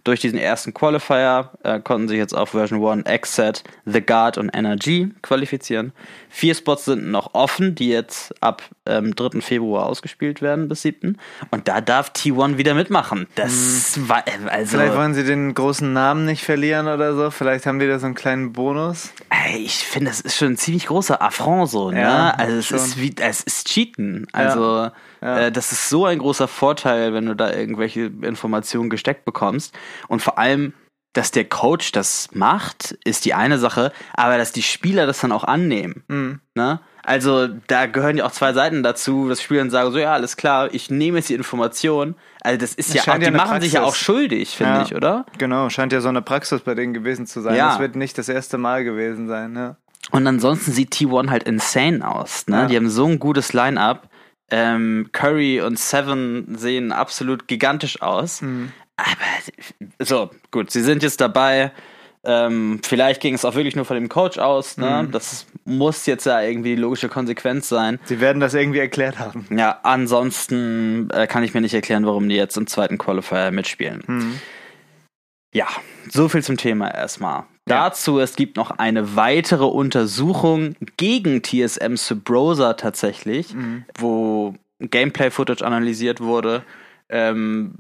Durch 0.08 0.22
diesen 0.22 0.40
ersten 0.40 0.74
Qualifier 0.74 1.52
äh, 1.64 1.82
konnten 1.82 2.08
sich 2.08 2.18
jetzt 2.18 2.34
auf 2.34 2.52
Version 2.52 3.06
1 3.06 3.22
Xset, 3.24 3.66
The 3.84 4.00
Guard 4.00 4.38
und 4.38 4.48
NRG 4.48 5.10
qualifizieren. 5.22 5.92
Vier 6.30 6.56
Spots 6.56 6.86
sind 6.86 7.12
noch 7.12 7.34
offen, 7.34 7.76
die 7.76 7.90
jetzt 7.90 8.34
ab 8.42 8.64
ähm, 8.86 9.14
3. 9.18 9.42
Februar 9.42 9.86
ausgespielt 9.86 10.42
werden 10.42 10.70
bis 10.70 10.84
7. 10.84 11.18
Und 11.52 11.68
da 11.68 11.82
darf 11.82 12.12
T1 12.12 12.58
wieder 12.58 12.74
mitmachen. 12.74 13.28
Das 13.36 13.98
hm. 13.98 14.08
war 14.08 14.26
äh, 14.26 14.50
also. 14.50 14.78
Vielleicht 14.78 14.96
wollen 14.96 15.14
sie 15.14 15.26
den 15.26 15.54
großen 15.54 15.92
Namen 15.92 16.24
nicht 16.24 16.42
verlieren 16.42 16.88
oder 16.88 17.14
so. 17.14 17.30
Vielleicht 17.30 17.66
haben 17.66 17.82
wir 17.82 17.90
da 17.90 18.00
so 18.00 18.06
einen 18.06 18.16
kleinen 18.16 18.54
Bonus. 18.54 19.12
Ey, 19.30 19.58
ich 19.58 19.76
finde, 19.76 20.10
das 20.10 20.22
ist 20.22 20.38
schon 20.38 20.54
ein 20.54 20.58
ziemlich 20.58 20.86
großer 20.86 21.22
Affront 21.22 21.70
so, 21.70 21.92
ne? 21.92 22.00
Ja, 22.00 22.30
also 22.30 22.56
es 22.60 22.68
schon. 22.68 22.78
ist 22.78 22.98
wie 22.98 23.14
es 23.20 23.44
ist 23.44 23.68
Cheaten. 23.68 24.26
Also 24.32 24.84
ja. 24.84 24.94
Ja. 25.22 25.40
Äh, 25.40 25.52
das 25.52 25.72
ist 25.72 25.90
so 25.90 26.06
ein 26.06 26.20
großer 26.20 26.48
Vorteil, 26.48 27.14
wenn 27.14 27.26
du 27.26 27.36
da 27.36 27.52
irgendwelche 27.52 28.12
Informationen 28.22 28.90
gesteckt 28.90 29.26
bekommst. 29.26 29.78
Und 30.08 30.22
vor 30.22 30.38
allem, 30.38 30.74
dass 31.14 31.32
der 31.32 31.46
Coach 31.46 31.92
das 31.92 32.30
macht, 32.34 32.92
ist 33.04 33.26
die 33.26 33.34
eine 33.34 33.58
Sache, 33.58 33.92
aber 34.14 34.38
dass 34.38 34.52
die 34.52 34.62
Spieler 34.62 35.08
das 35.08 35.20
dann 35.20 35.32
auch 35.32 35.44
annehmen. 35.44 36.04
Mhm. 36.08 36.40
Ne? 36.54 36.80
Also 37.04 37.48
da 37.68 37.86
gehören 37.86 38.18
ja 38.18 38.26
auch 38.26 38.32
zwei 38.32 38.52
Seiten 38.52 38.84
dazu, 38.84 39.30
dass 39.30 39.42
Spieler 39.42 39.62
dann 39.62 39.70
sagen, 39.70 39.92
so 39.94 39.98
ja, 39.98 40.12
alles 40.12 40.36
klar, 40.36 40.74
ich 40.74 40.90
nehme 40.90 41.20
jetzt 41.20 41.30
die 41.30 41.36
Information. 41.36 42.16
Also 42.42 42.60
das 42.60 42.74
ist 42.74 42.90
das 42.94 43.06
ja, 43.06 43.14
auch, 43.14 43.18
die 43.18 43.24
ja 43.24 43.32
machen 43.32 43.50
Praxis. 43.52 43.64
sich 43.64 43.74
ja 43.74 43.84
auch 43.84 43.96
schuldig, 43.96 44.58
finde 44.58 44.74
ja, 44.74 44.82
ich, 44.84 44.94
oder? 44.94 45.26
Genau, 45.38 45.70
scheint 45.70 45.94
ja 45.94 46.02
so 46.02 46.10
eine 46.10 46.22
Praxis 46.22 46.62
bei 46.62 46.76
denen 46.76 46.94
gewesen 46.94 47.26
zu 47.26 47.40
sein. 47.40 47.56
Ja. 47.56 47.70
Das 47.70 47.80
wird 47.80 47.96
nicht 47.96 48.18
das 48.18 48.28
erste 48.28 48.58
Mal 48.58 48.84
gewesen 48.84 49.28
sein, 49.28 49.56
ja. 49.56 49.78
Und 50.12 50.28
ansonsten 50.28 50.72
sieht 50.72 50.94
T1 50.94 51.30
halt 51.30 51.44
insane 51.44 52.06
aus, 52.08 52.46
ne? 52.48 52.68
Die 52.68 52.76
haben 52.76 52.90
so 52.90 53.06
ein 53.06 53.20
gutes 53.20 53.54
Line-Up. 53.54 54.10
Ähm, 54.50 55.10
Curry 55.12 55.62
und 55.62 55.78
Seven 55.78 56.56
sehen 56.58 56.92
absolut 56.92 57.48
gigantisch 57.48 58.02
aus. 58.02 58.42
Mhm. 58.42 58.72
Aber 58.96 60.06
so, 60.06 60.30
gut, 60.52 60.72
sie 60.72 60.82
sind 60.82 61.04
jetzt 61.04 61.22
dabei. 61.22 61.72
Ähm, 62.24 62.82
vielleicht 62.84 63.22
ging 63.22 63.36
es 63.36 63.46
auch 63.46 63.56
wirklich 63.56 63.76
nur 63.76 63.86
von 63.86 63.96
dem 63.96 64.10
Coach 64.10 64.38
aus. 64.38 64.78
Ne? 64.78 65.04
Mhm. 65.04 65.12
Das 65.12 65.46
muss 65.66 66.06
jetzt 66.06 66.26
ja 66.26 66.42
irgendwie 66.42 66.76
die 66.76 66.82
logische 66.82 67.10
Konsequenz 67.10 67.70
sein. 67.70 68.00
Sie 68.06 68.20
werden 68.20 68.40
das 68.40 68.54
irgendwie 68.54 68.80
erklärt 68.80 69.20
haben. 69.20 69.48
Ja, 69.50 69.80
ansonsten 69.84 71.10
äh, 71.12 71.28
kann 71.28 71.44
ich 71.44 71.54
mir 71.54 71.62
nicht 71.62 71.74
erklären, 71.74 72.06
warum 72.06 72.28
die 72.28 72.36
jetzt 72.36 72.58
im 72.58 72.68
zweiten 72.68 72.98
Qualifier 72.98 73.52
mitspielen. 73.52 74.04
Mhm. 74.08 74.42
Ja, 75.54 75.68
so 76.10 76.28
viel 76.28 76.44
zum 76.44 76.58
Thema 76.58 76.94
erstmal. 76.94 77.46
Dazu, 77.68 78.20
es 78.20 78.36
gibt 78.36 78.58
noch 78.58 78.72
eine 78.72 79.16
weitere 79.16 79.66
Untersuchung 79.66 80.76
gegen 80.98 81.44
TSM 81.44 81.96
Subrosa 81.96 82.74
tatsächlich, 82.74 83.54
mhm. 83.54 83.86
wo 83.98 84.56
Gameplay-Footage 84.80 85.66
analysiert 85.66 86.22
wurde. 86.22 86.64
Ähm, 87.10 87.76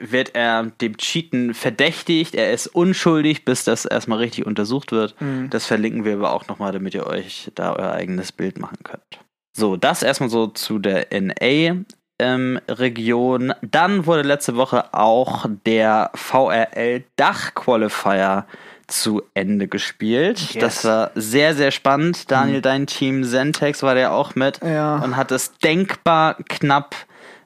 wird 0.00 0.34
er 0.34 0.64
dem 0.80 0.96
Cheaten 0.96 1.52
verdächtigt, 1.52 2.34
er 2.34 2.52
ist 2.52 2.68
unschuldig, 2.68 3.44
bis 3.44 3.64
das 3.64 3.84
erstmal 3.84 4.18
richtig 4.18 4.46
untersucht 4.46 4.92
wird. 4.92 5.20
Mhm. 5.20 5.50
Das 5.50 5.66
verlinken 5.66 6.04
wir 6.04 6.14
aber 6.14 6.32
auch 6.32 6.48
nochmal, 6.48 6.72
damit 6.72 6.94
ihr 6.94 7.06
euch 7.06 7.50
da 7.54 7.74
euer 7.74 7.92
eigenes 7.92 8.32
Bild 8.32 8.58
machen 8.58 8.78
könnt. 8.82 9.20
So, 9.56 9.76
das 9.76 10.02
erstmal 10.02 10.30
so 10.30 10.48
zu 10.48 10.78
der 10.78 11.08
NA 11.12 11.84
ähm, 12.18 12.60
Region. 12.68 13.52
Dann 13.62 14.06
wurde 14.06 14.22
letzte 14.22 14.56
Woche 14.56 14.92
auch 14.92 15.46
der 15.66 16.10
VRL 16.14 17.04
Dach 17.16 17.54
Qualifier 17.54 18.46
zu 18.86 19.22
Ende 19.34 19.66
gespielt. 19.68 20.54
Yes. 20.54 20.60
Das 20.60 20.84
war 20.84 21.10
sehr, 21.14 21.54
sehr 21.54 21.70
spannend. 21.70 22.30
Daniel, 22.30 22.58
mhm. 22.58 22.62
dein 22.62 22.86
Team 22.86 23.24
Zentex 23.24 23.82
war 23.82 23.94
der 23.94 24.12
auch 24.12 24.34
mit 24.34 24.60
ja. 24.62 24.96
und 24.96 25.16
hat 25.16 25.32
es 25.32 25.56
denkbar 25.58 26.36
knapp 26.48 26.94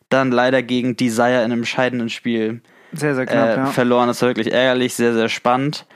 dann 0.09 0.33
leider 0.33 0.63
gegen 0.63 0.97
Desire 0.97 1.45
in 1.45 1.53
einem 1.53 1.65
scheidenden 1.65 2.09
Spiel 2.09 2.63
sehr, 2.93 3.15
sehr 3.15 3.27
knapp, 3.27 3.49
äh, 3.49 3.57
ja. 3.57 3.67
verloren. 3.67 4.09
Das 4.09 4.23
war 4.23 4.29
wirklich 4.29 4.53
ärgerlich, 4.53 4.95
sehr, 4.95 5.13
sehr 5.13 5.29
spannend. 5.29 5.87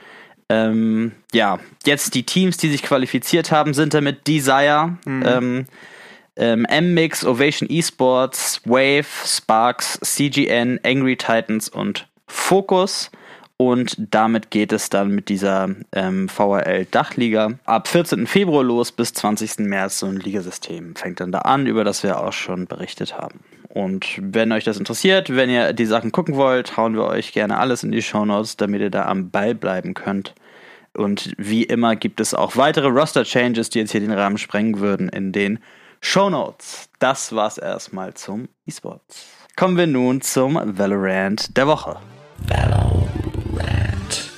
Ähm, 0.49 1.13
ja, 1.33 1.59
jetzt 1.85 2.13
die 2.13 2.23
Teams, 2.23 2.57
die 2.57 2.69
sich 2.69 2.83
qualifiziert 2.83 3.51
haben, 3.51 3.73
sind 3.73 3.93
damit 3.93 4.27
Desire, 4.27 4.97
mhm. 5.05 5.23
ähm, 5.25 5.65
ähm, 6.35 6.65
M-Mix, 6.65 7.25
Ovation 7.25 7.69
Esports, 7.69 8.61
Wave, 8.65 9.05
Sparks, 9.25 9.99
CGN, 10.01 10.79
Angry 10.83 11.15
Titans 11.15 11.69
und 11.69 12.07
Focus. 12.27 13.11
Und 13.57 13.95
damit 13.97 14.49
geht 14.49 14.73
es 14.73 14.89
dann 14.89 15.09
mit 15.09 15.29
dieser 15.29 15.69
ähm, 15.91 16.27
VRL 16.27 16.85
Dachliga 16.85 17.53
ab 17.65 17.87
14. 17.87 18.27
Februar 18.27 18.63
los 18.63 18.91
bis 18.91 19.13
20. 19.13 19.59
März. 19.59 19.99
So 19.99 20.07
ein 20.07 20.17
Ligasystem 20.17 20.95
fängt 20.95 21.19
dann 21.19 21.31
da 21.31 21.39
an, 21.39 21.67
über 21.67 21.83
das 21.83 22.03
wir 22.03 22.19
auch 22.19 22.33
schon 22.33 22.65
berichtet 22.65 23.17
haben. 23.17 23.39
Und 23.69 24.19
wenn 24.21 24.51
euch 24.51 24.63
das 24.63 24.77
interessiert, 24.77 25.35
wenn 25.35 25.49
ihr 25.49 25.73
die 25.73 25.85
Sachen 25.85 26.11
gucken 26.11 26.35
wollt, 26.35 26.77
hauen 26.77 26.95
wir 26.95 27.05
euch 27.05 27.31
gerne 27.31 27.57
alles 27.57 27.83
in 27.83 27.91
die 27.91 28.01
Show 28.01 28.25
Notes, 28.25 28.57
damit 28.57 28.81
ihr 28.81 28.91
da 28.91 29.05
am 29.05 29.29
Ball 29.29 29.55
bleiben 29.55 29.93
könnt. 29.93 30.33
Und 30.95 31.33
wie 31.37 31.63
immer 31.63 31.95
gibt 31.95 32.19
es 32.19 32.35
auch 32.35 32.55
weitere 32.55 32.87
Roster-Changes, 32.87 33.69
die 33.71 33.79
jetzt 33.79 33.91
hier 33.91 34.01
den 34.01 34.11
Rahmen 34.11 34.37
sprengen 34.37 34.79
würden 34.79 35.09
in 35.09 35.31
den 35.31 35.59
Show 36.05 36.29
Notes. 36.29 36.89
Das 36.99 37.33
war's 37.33 37.57
erstmal 37.57 38.13
zum 38.13 38.49
E-Sports. 38.67 39.25
Kommen 39.55 39.77
wir 39.77 39.87
nun 39.87 40.19
zum 40.21 40.59
Valorant 40.77 41.55
der 41.55 41.65
Woche. 41.65 41.97
Valorant. 42.45 44.29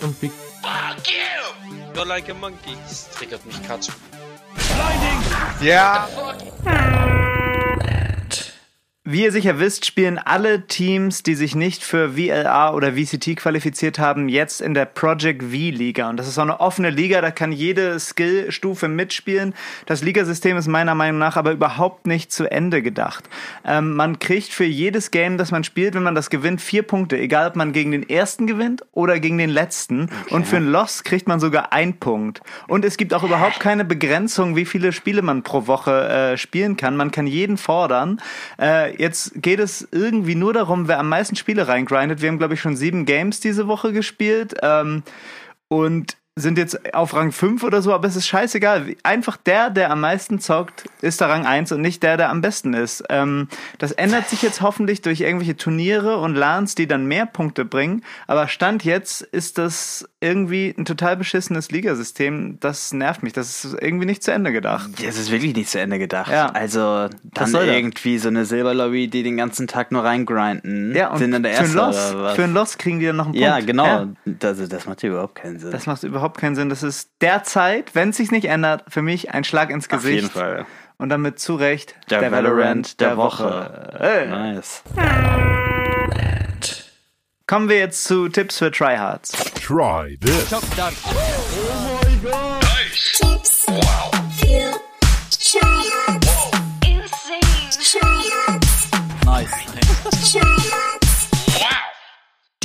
Und 0.00 0.22
wie 0.22 0.28
Fuck 0.62 1.06
you! 1.06 1.94
You're 1.94 2.06
like 2.06 2.30
a 2.30 2.34
monkey. 2.34 2.74
Das 2.88 3.10
triggert 3.10 3.44
mich 3.44 3.62
Katsch. 3.62 3.90
Blinding! 4.54 5.68
Ja. 5.68 6.08
Wie 9.12 9.24
ihr 9.24 9.32
sicher 9.32 9.58
wisst, 9.58 9.86
spielen 9.86 10.18
alle 10.18 10.68
Teams, 10.68 11.24
die 11.24 11.34
sich 11.34 11.56
nicht 11.56 11.82
für 11.82 12.10
VLA 12.10 12.72
oder 12.72 12.92
VCT 12.92 13.34
qualifiziert 13.34 13.98
haben, 13.98 14.28
jetzt 14.28 14.60
in 14.60 14.72
der 14.72 14.84
Project 14.84 15.42
V-Liga. 15.42 16.08
Und 16.08 16.16
das 16.16 16.28
ist 16.28 16.38
auch 16.38 16.44
eine 16.44 16.60
offene 16.60 16.90
Liga, 16.90 17.20
da 17.20 17.32
kann 17.32 17.50
jede 17.50 17.98
Skillstufe 17.98 18.86
mitspielen. 18.86 19.52
Das 19.86 20.04
Ligasystem 20.04 20.56
ist 20.56 20.68
meiner 20.68 20.94
Meinung 20.94 21.18
nach 21.18 21.36
aber 21.36 21.50
überhaupt 21.50 22.06
nicht 22.06 22.30
zu 22.30 22.48
Ende 22.48 22.82
gedacht. 22.82 23.28
Ähm, 23.64 23.96
man 23.96 24.20
kriegt 24.20 24.52
für 24.52 24.64
jedes 24.64 25.10
Game, 25.10 25.38
das 25.38 25.50
man 25.50 25.64
spielt, 25.64 25.94
wenn 25.94 26.04
man 26.04 26.14
das 26.14 26.30
gewinnt, 26.30 26.60
vier 26.60 26.84
Punkte. 26.84 27.18
Egal, 27.18 27.48
ob 27.48 27.56
man 27.56 27.72
gegen 27.72 27.90
den 27.90 28.08
ersten 28.08 28.46
gewinnt 28.46 28.84
oder 28.92 29.18
gegen 29.18 29.38
den 29.38 29.50
letzten. 29.50 30.04
Okay. 30.04 30.34
Und 30.34 30.46
für 30.46 30.58
ein 30.58 30.70
Loss 30.70 31.02
kriegt 31.02 31.26
man 31.26 31.40
sogar 31.40 31.72
ein 31.72 31.94
Punkt. 31.94 32.42
Und 32.68 32.84
es 32.84 32.96
gibt 32.96 33.12
auch 33.12 33.24
überhaupt 33.24 33.58
keine 33.58 33.84
Begrenzung, 33.84 34.54
wie 34.54 34.66
viele 34.66 34.92
Spiele 34.92 35.22
man 35.22 35.42
pro 35.42 35.66
Woche 35.66 36.08
äh, 36.08 36.36
spielen 36.36 36.76
kann. 36.76 36.96
Man 36.96 37.10
kann 37.10 37.26
jeden 37.26 37.56
fordern. 37.56 38.20
Äh, 38.56 38.99
jetzt 39.00 39.42
geht 39.42 39.60
es 39.60 39.88
irgendwie 39.92 40.34
nur 40.34 40.52
darum, 40.52 40.86
wer 40.86 40.98
am 40.98 41.08
meisten 41.08 41.34
Spiele 41.34 41.66
reingrindet. 41.66 42.20
Wir 42.20 42.28
haben, 42.28 42.38
glaube 42.38 42.54
ich, 42.54 42.60
schon 42.60 42.76
sieben 42.76 43.06
Games 43.06 43.40
diese 43.40 43.66
Woche 43.66 43.92
gespielt. 43.92 44.54
Ähm, 44.62 45.02
und 45.68 46.16
sind 46.36 46.58
jetzt 46.58 46.94
auf 46.94 47.14
Rang 47.14 47.32
5 47.32 47.62
oder 47.64 47.82
so, 47.82 47.92
aber 47.92 48.08
es 48.08 48.16
ist 48.16 48.26
scheißegal. 48.26 48.94
Einfach 49.02 49.36
der, 49.36 49.70
der 49.70 49.90
am 49.90 50.00
meisten 50.00 50.38
zockt, 50.40 50.84
ist 51.02 51.20
der 51.20 51.28
Rang 51.28 51.44
1 51.44 51.72
und 51.72 51.80
nicht 51.80 52.02
der, 52.02 52.16
der 52.16 52.30
am 52.30 52.40
besten 52.40 52.72
ist. 52.72 53.04
Ähm, 53.10 53.48
das 53.78 53.92
ändert 53.92 54.28
sich 54.28 54.42
jetzt 54.42 54.60
hoffentlich 54.60 55.02
durch 55.02 55.20
irgendwelche 55.20 55.56
Turniere 55.56 56.18
und 56.18 56.34
LANs, 56.34 56.74
die 56.74 56.86
dann 56.86 57.06
mehr 57.06 57.26
Punkte 57.26 57.64
bringen. 57.64 58.04
Aber 58.26 58.48
Stand 58.48 58.84
jetzt 58.84 59.22
ist 59.22 59.58
das 59.58 60.08
irgendwie 60.20 60.74
ein 60.76 60.84
total 60.84 61.16
beschissenes 61.16 61.70
Ligasystem. 61.70 62.58
Das 62.60 62.92
nervt 62.92 63.22
mich. 63.22 63.32
Das 63.32 63.64
ist 63.64 63.76
irgendwie 63.80 64.06
nicht 64.06 64.22
zu 64.22 64.32
Ende 64.32 64.52
gedacht. 64.52 64.90
Das 65.04 65.18
ist 65.18 65.30
wirklich 65.30 65.54
nicht 65.54 65.68
zu 65.68 65.80
Ende 65.80 65.98
gedacht. 65.98 66.30
Ja. 66.30 66.46
Also 66.46 67.08
dann 67.24 67.54
irgendwie 67.54 68.14
das? 68.14 68.22
so 68.22 68.28
eine 68.28 68.44
Silberlobby, 68.44 69.08
die 69.08 69.22
den 69.22 69.36
ganzen 69.36 69.66
Tag 69.66 69.92
nur 69.92 70.04
reingrinden, 70.04 70.94
ja, 70.94 71.10
und 71.10 71.18
sind 71.18 71.32
dann 71.32 71.42
der 71.42 71.52
Erste 71.52 71.66
für 71.66 71.82
ein 71.82 71.86
Loss, 71.86 72.34
Für 72.34 72.44
ein 72.44 72.54
Loss 72.54 72.78
kriegen 72.78 73.00
die 73.00 73.06
dann 73.06 73.16
noch 73.16 73.26
einen 73.26 73.34
Punkt. 73.34 73.46
Ja, 73.46 73.60
genau. 73.60 73.84
Ja. 73.84 74.08
Das, 74.24 74.68
das 74.68 74.86
macht 74.86 75.02
überhaupt 75.02 75.34
keinen 75.34 75.58
Sinn. 75.58 75.70
Das 75.70 75.86
macht 75.86 76.02
überhaupt 76.02 76.19
keinen 76.38 76.54
Sinn. 76.54 76.68
Das 76.68 76.82
ist 76.82 77.10
derzeit, 77.20 77.94
wenn 77.94 78.10
es 78.10 78.16
sich 78.16 78.30
nicht 78.30 78.46
ändert, 78.46 78.84
für 78.88 79.02
mich 79.02 79.32
ein 79.32 79.44
Schlag 79.44 79.70
ins 79.70 79.88
Gesicht. 79.88 80.06
Auf 80.06 80.22
jeden 80.22 80.30
Fall. 80.30 80.66
Und 80.98 81.08
damit 81.08 81.38
zu 81.38 81.54
Recht 81.54 81.94
der, 82.10 82.20
der 82.20 82.32
Valorant, 82.32 83.00
der, 83.00 83.08
der 83.08 83.16
Woche. 83.16 83.44
Woche. 83.44 83.98
Hey. 83.98 84.28
Nice. 84.28 84.82
Kommen 87.46 87.68
wir 87.68 87.78
jetzt 87.78 88.04
zu 88.04 88.28
Tipps 88.28 88.58
für 88.58 88.70
Tryhards. 88.70 89.32
Try 89.54 90.18
this. 90.20 90.52
Oh 90.52 90.60
my 92.04 92.30
god. 92.30 92.62
Nice. 92.62 93.18
Tipps 93.18 93.66
wow. 93.66 94.10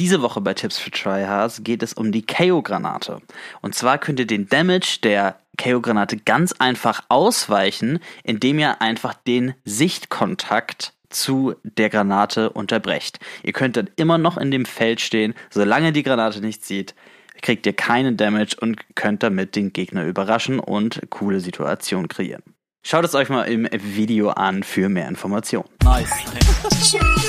Diese 0.06 0.22
Woche 0.22 0.40
bei 0.40 0.54
Tipps 0.54 0.78
für 0.78 0.92
Tryhards 0.92 1.64
geht 1.64 1.82
es 1.82 1.94
um 1.94 2.12
die 2.12 2.24
KO-Granate. 2.24 3.24
Und 3.64 3.74
zwar 3.74 3.98
könnt 3.98 4.20
ihr 4.20 4.28
den 4.28 4.48
Damage 4.48 5.00
der 5.02 5.40
KO-Granate 5.58 6.18
ganz 6.18 6.54
einfach 6.60 7.02
ausweichen, 7.10 7.98
indem 8.24 8.60
ihr 8.60 8.84
einfach 8.84 9.16
den 9.16 9.56
Sichtkontakt 9.64 10.94
zu 11.10 11.56
der 11.64 11.90
Granate 11.90 12.52
unterbrecht. 12.52 13.18
Ihr 13.42 13.54
könnt 13.54 13.78
dann 13.78 13.90
immer 13.96 14.20
noch 14.20 14.38
in 14.38 14.52
dem 14.52 14.68
Feld 14.68 15.02
stehen, 15.02 15.34
solange 15.50 15.92
die 15.92 16.04
Granate 16.04 16.40
nicht 16.40 16.64
sieht. 16.64 16.94
kriegt 17.42 17.66
ihr 17.66 17.74
keinen 17.74 18.16
Damage 18.16 18.58
und 18.62 18.78
könnt 18.94 19.24
damit 19.24 19.56
den 19.56 19.74
Gegner 19.74 20.06
überraschen 20.06 20.60
und 20.60 21.02
coole 21.10 21.40
Situationen 21.40 22.10
kreieren. 22.10 22.44
Schaut 22.84 23.06
es 23.06 23.16
euch 23.16 23.30
mal 23.30 23.46
im 23.46 23.68
Video 23.72 24.30
an 24.30 24.62
für 24.62 24.88
mehr 24.88 25.08
Informationen. 25.08 25.68
Nice. 25.84 26.12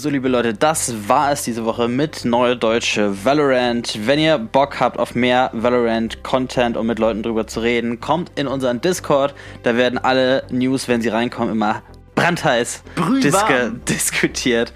So, 0.02 0.10
liebe 0.10 0.30
Leute, 0.30 0.54
das 0.54 1.10
war 1.10 1.34
es 1.34 1.44
diese 1.44 1.66
Woche 1.66 1.90
mit 1.90 2.24
Neue 2.24 2.56
Deutsche 2.56 3.26
Valorant. 3.26 4.00
Wenn 4.08 4.18
ihr 4.18 4.38
Bock 4.38 4.80
habt 4.80 4.98
auf 4.98 5.14
mehr 5.14 5.50
Valorant-Content 5.52 6.78
und 6.78 6.88
mit 6.88 7.00
Leuten 7.00 7.22
drüber 7.22 7.48
zu 7.48 7.60
reden, 7.60 8.00
kommt 8.00 8.32
in 8.40 8.48
unseren 8.48 8.80
Discord. 8.80 9.36
Da 9.64 9.76
werden 9.76 10.00
alle 10.00 10.46
News, 10.52 10.88
wenn 10.88 11.02
sie 11.02 11.10
reinkommen, 11.10 11.52
immer 11.52 11.82
brandheiß 12.16 12.82
diske 13.22 13.74
diskutiert. 13.90 14.72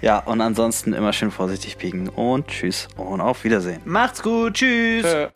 Ja, 0.00 0.20
und 0.20 0.40
ansonsten 0.40 0.92
immer 0.92 1.12
schön 1.12 1.32
vorsichtig 1.32 1.76
pieken 1.76 2.08
und 2.08 2.46
tschüss 2.46 2.86
und 2.96 3.20
auf 3.20 3.42
Wiedersehen. 3.42 3.80
Macht's 3.84 4.22
gut, 4.22 4.54
tschüss. 4.54 5.04
Äh. 5.04 5.26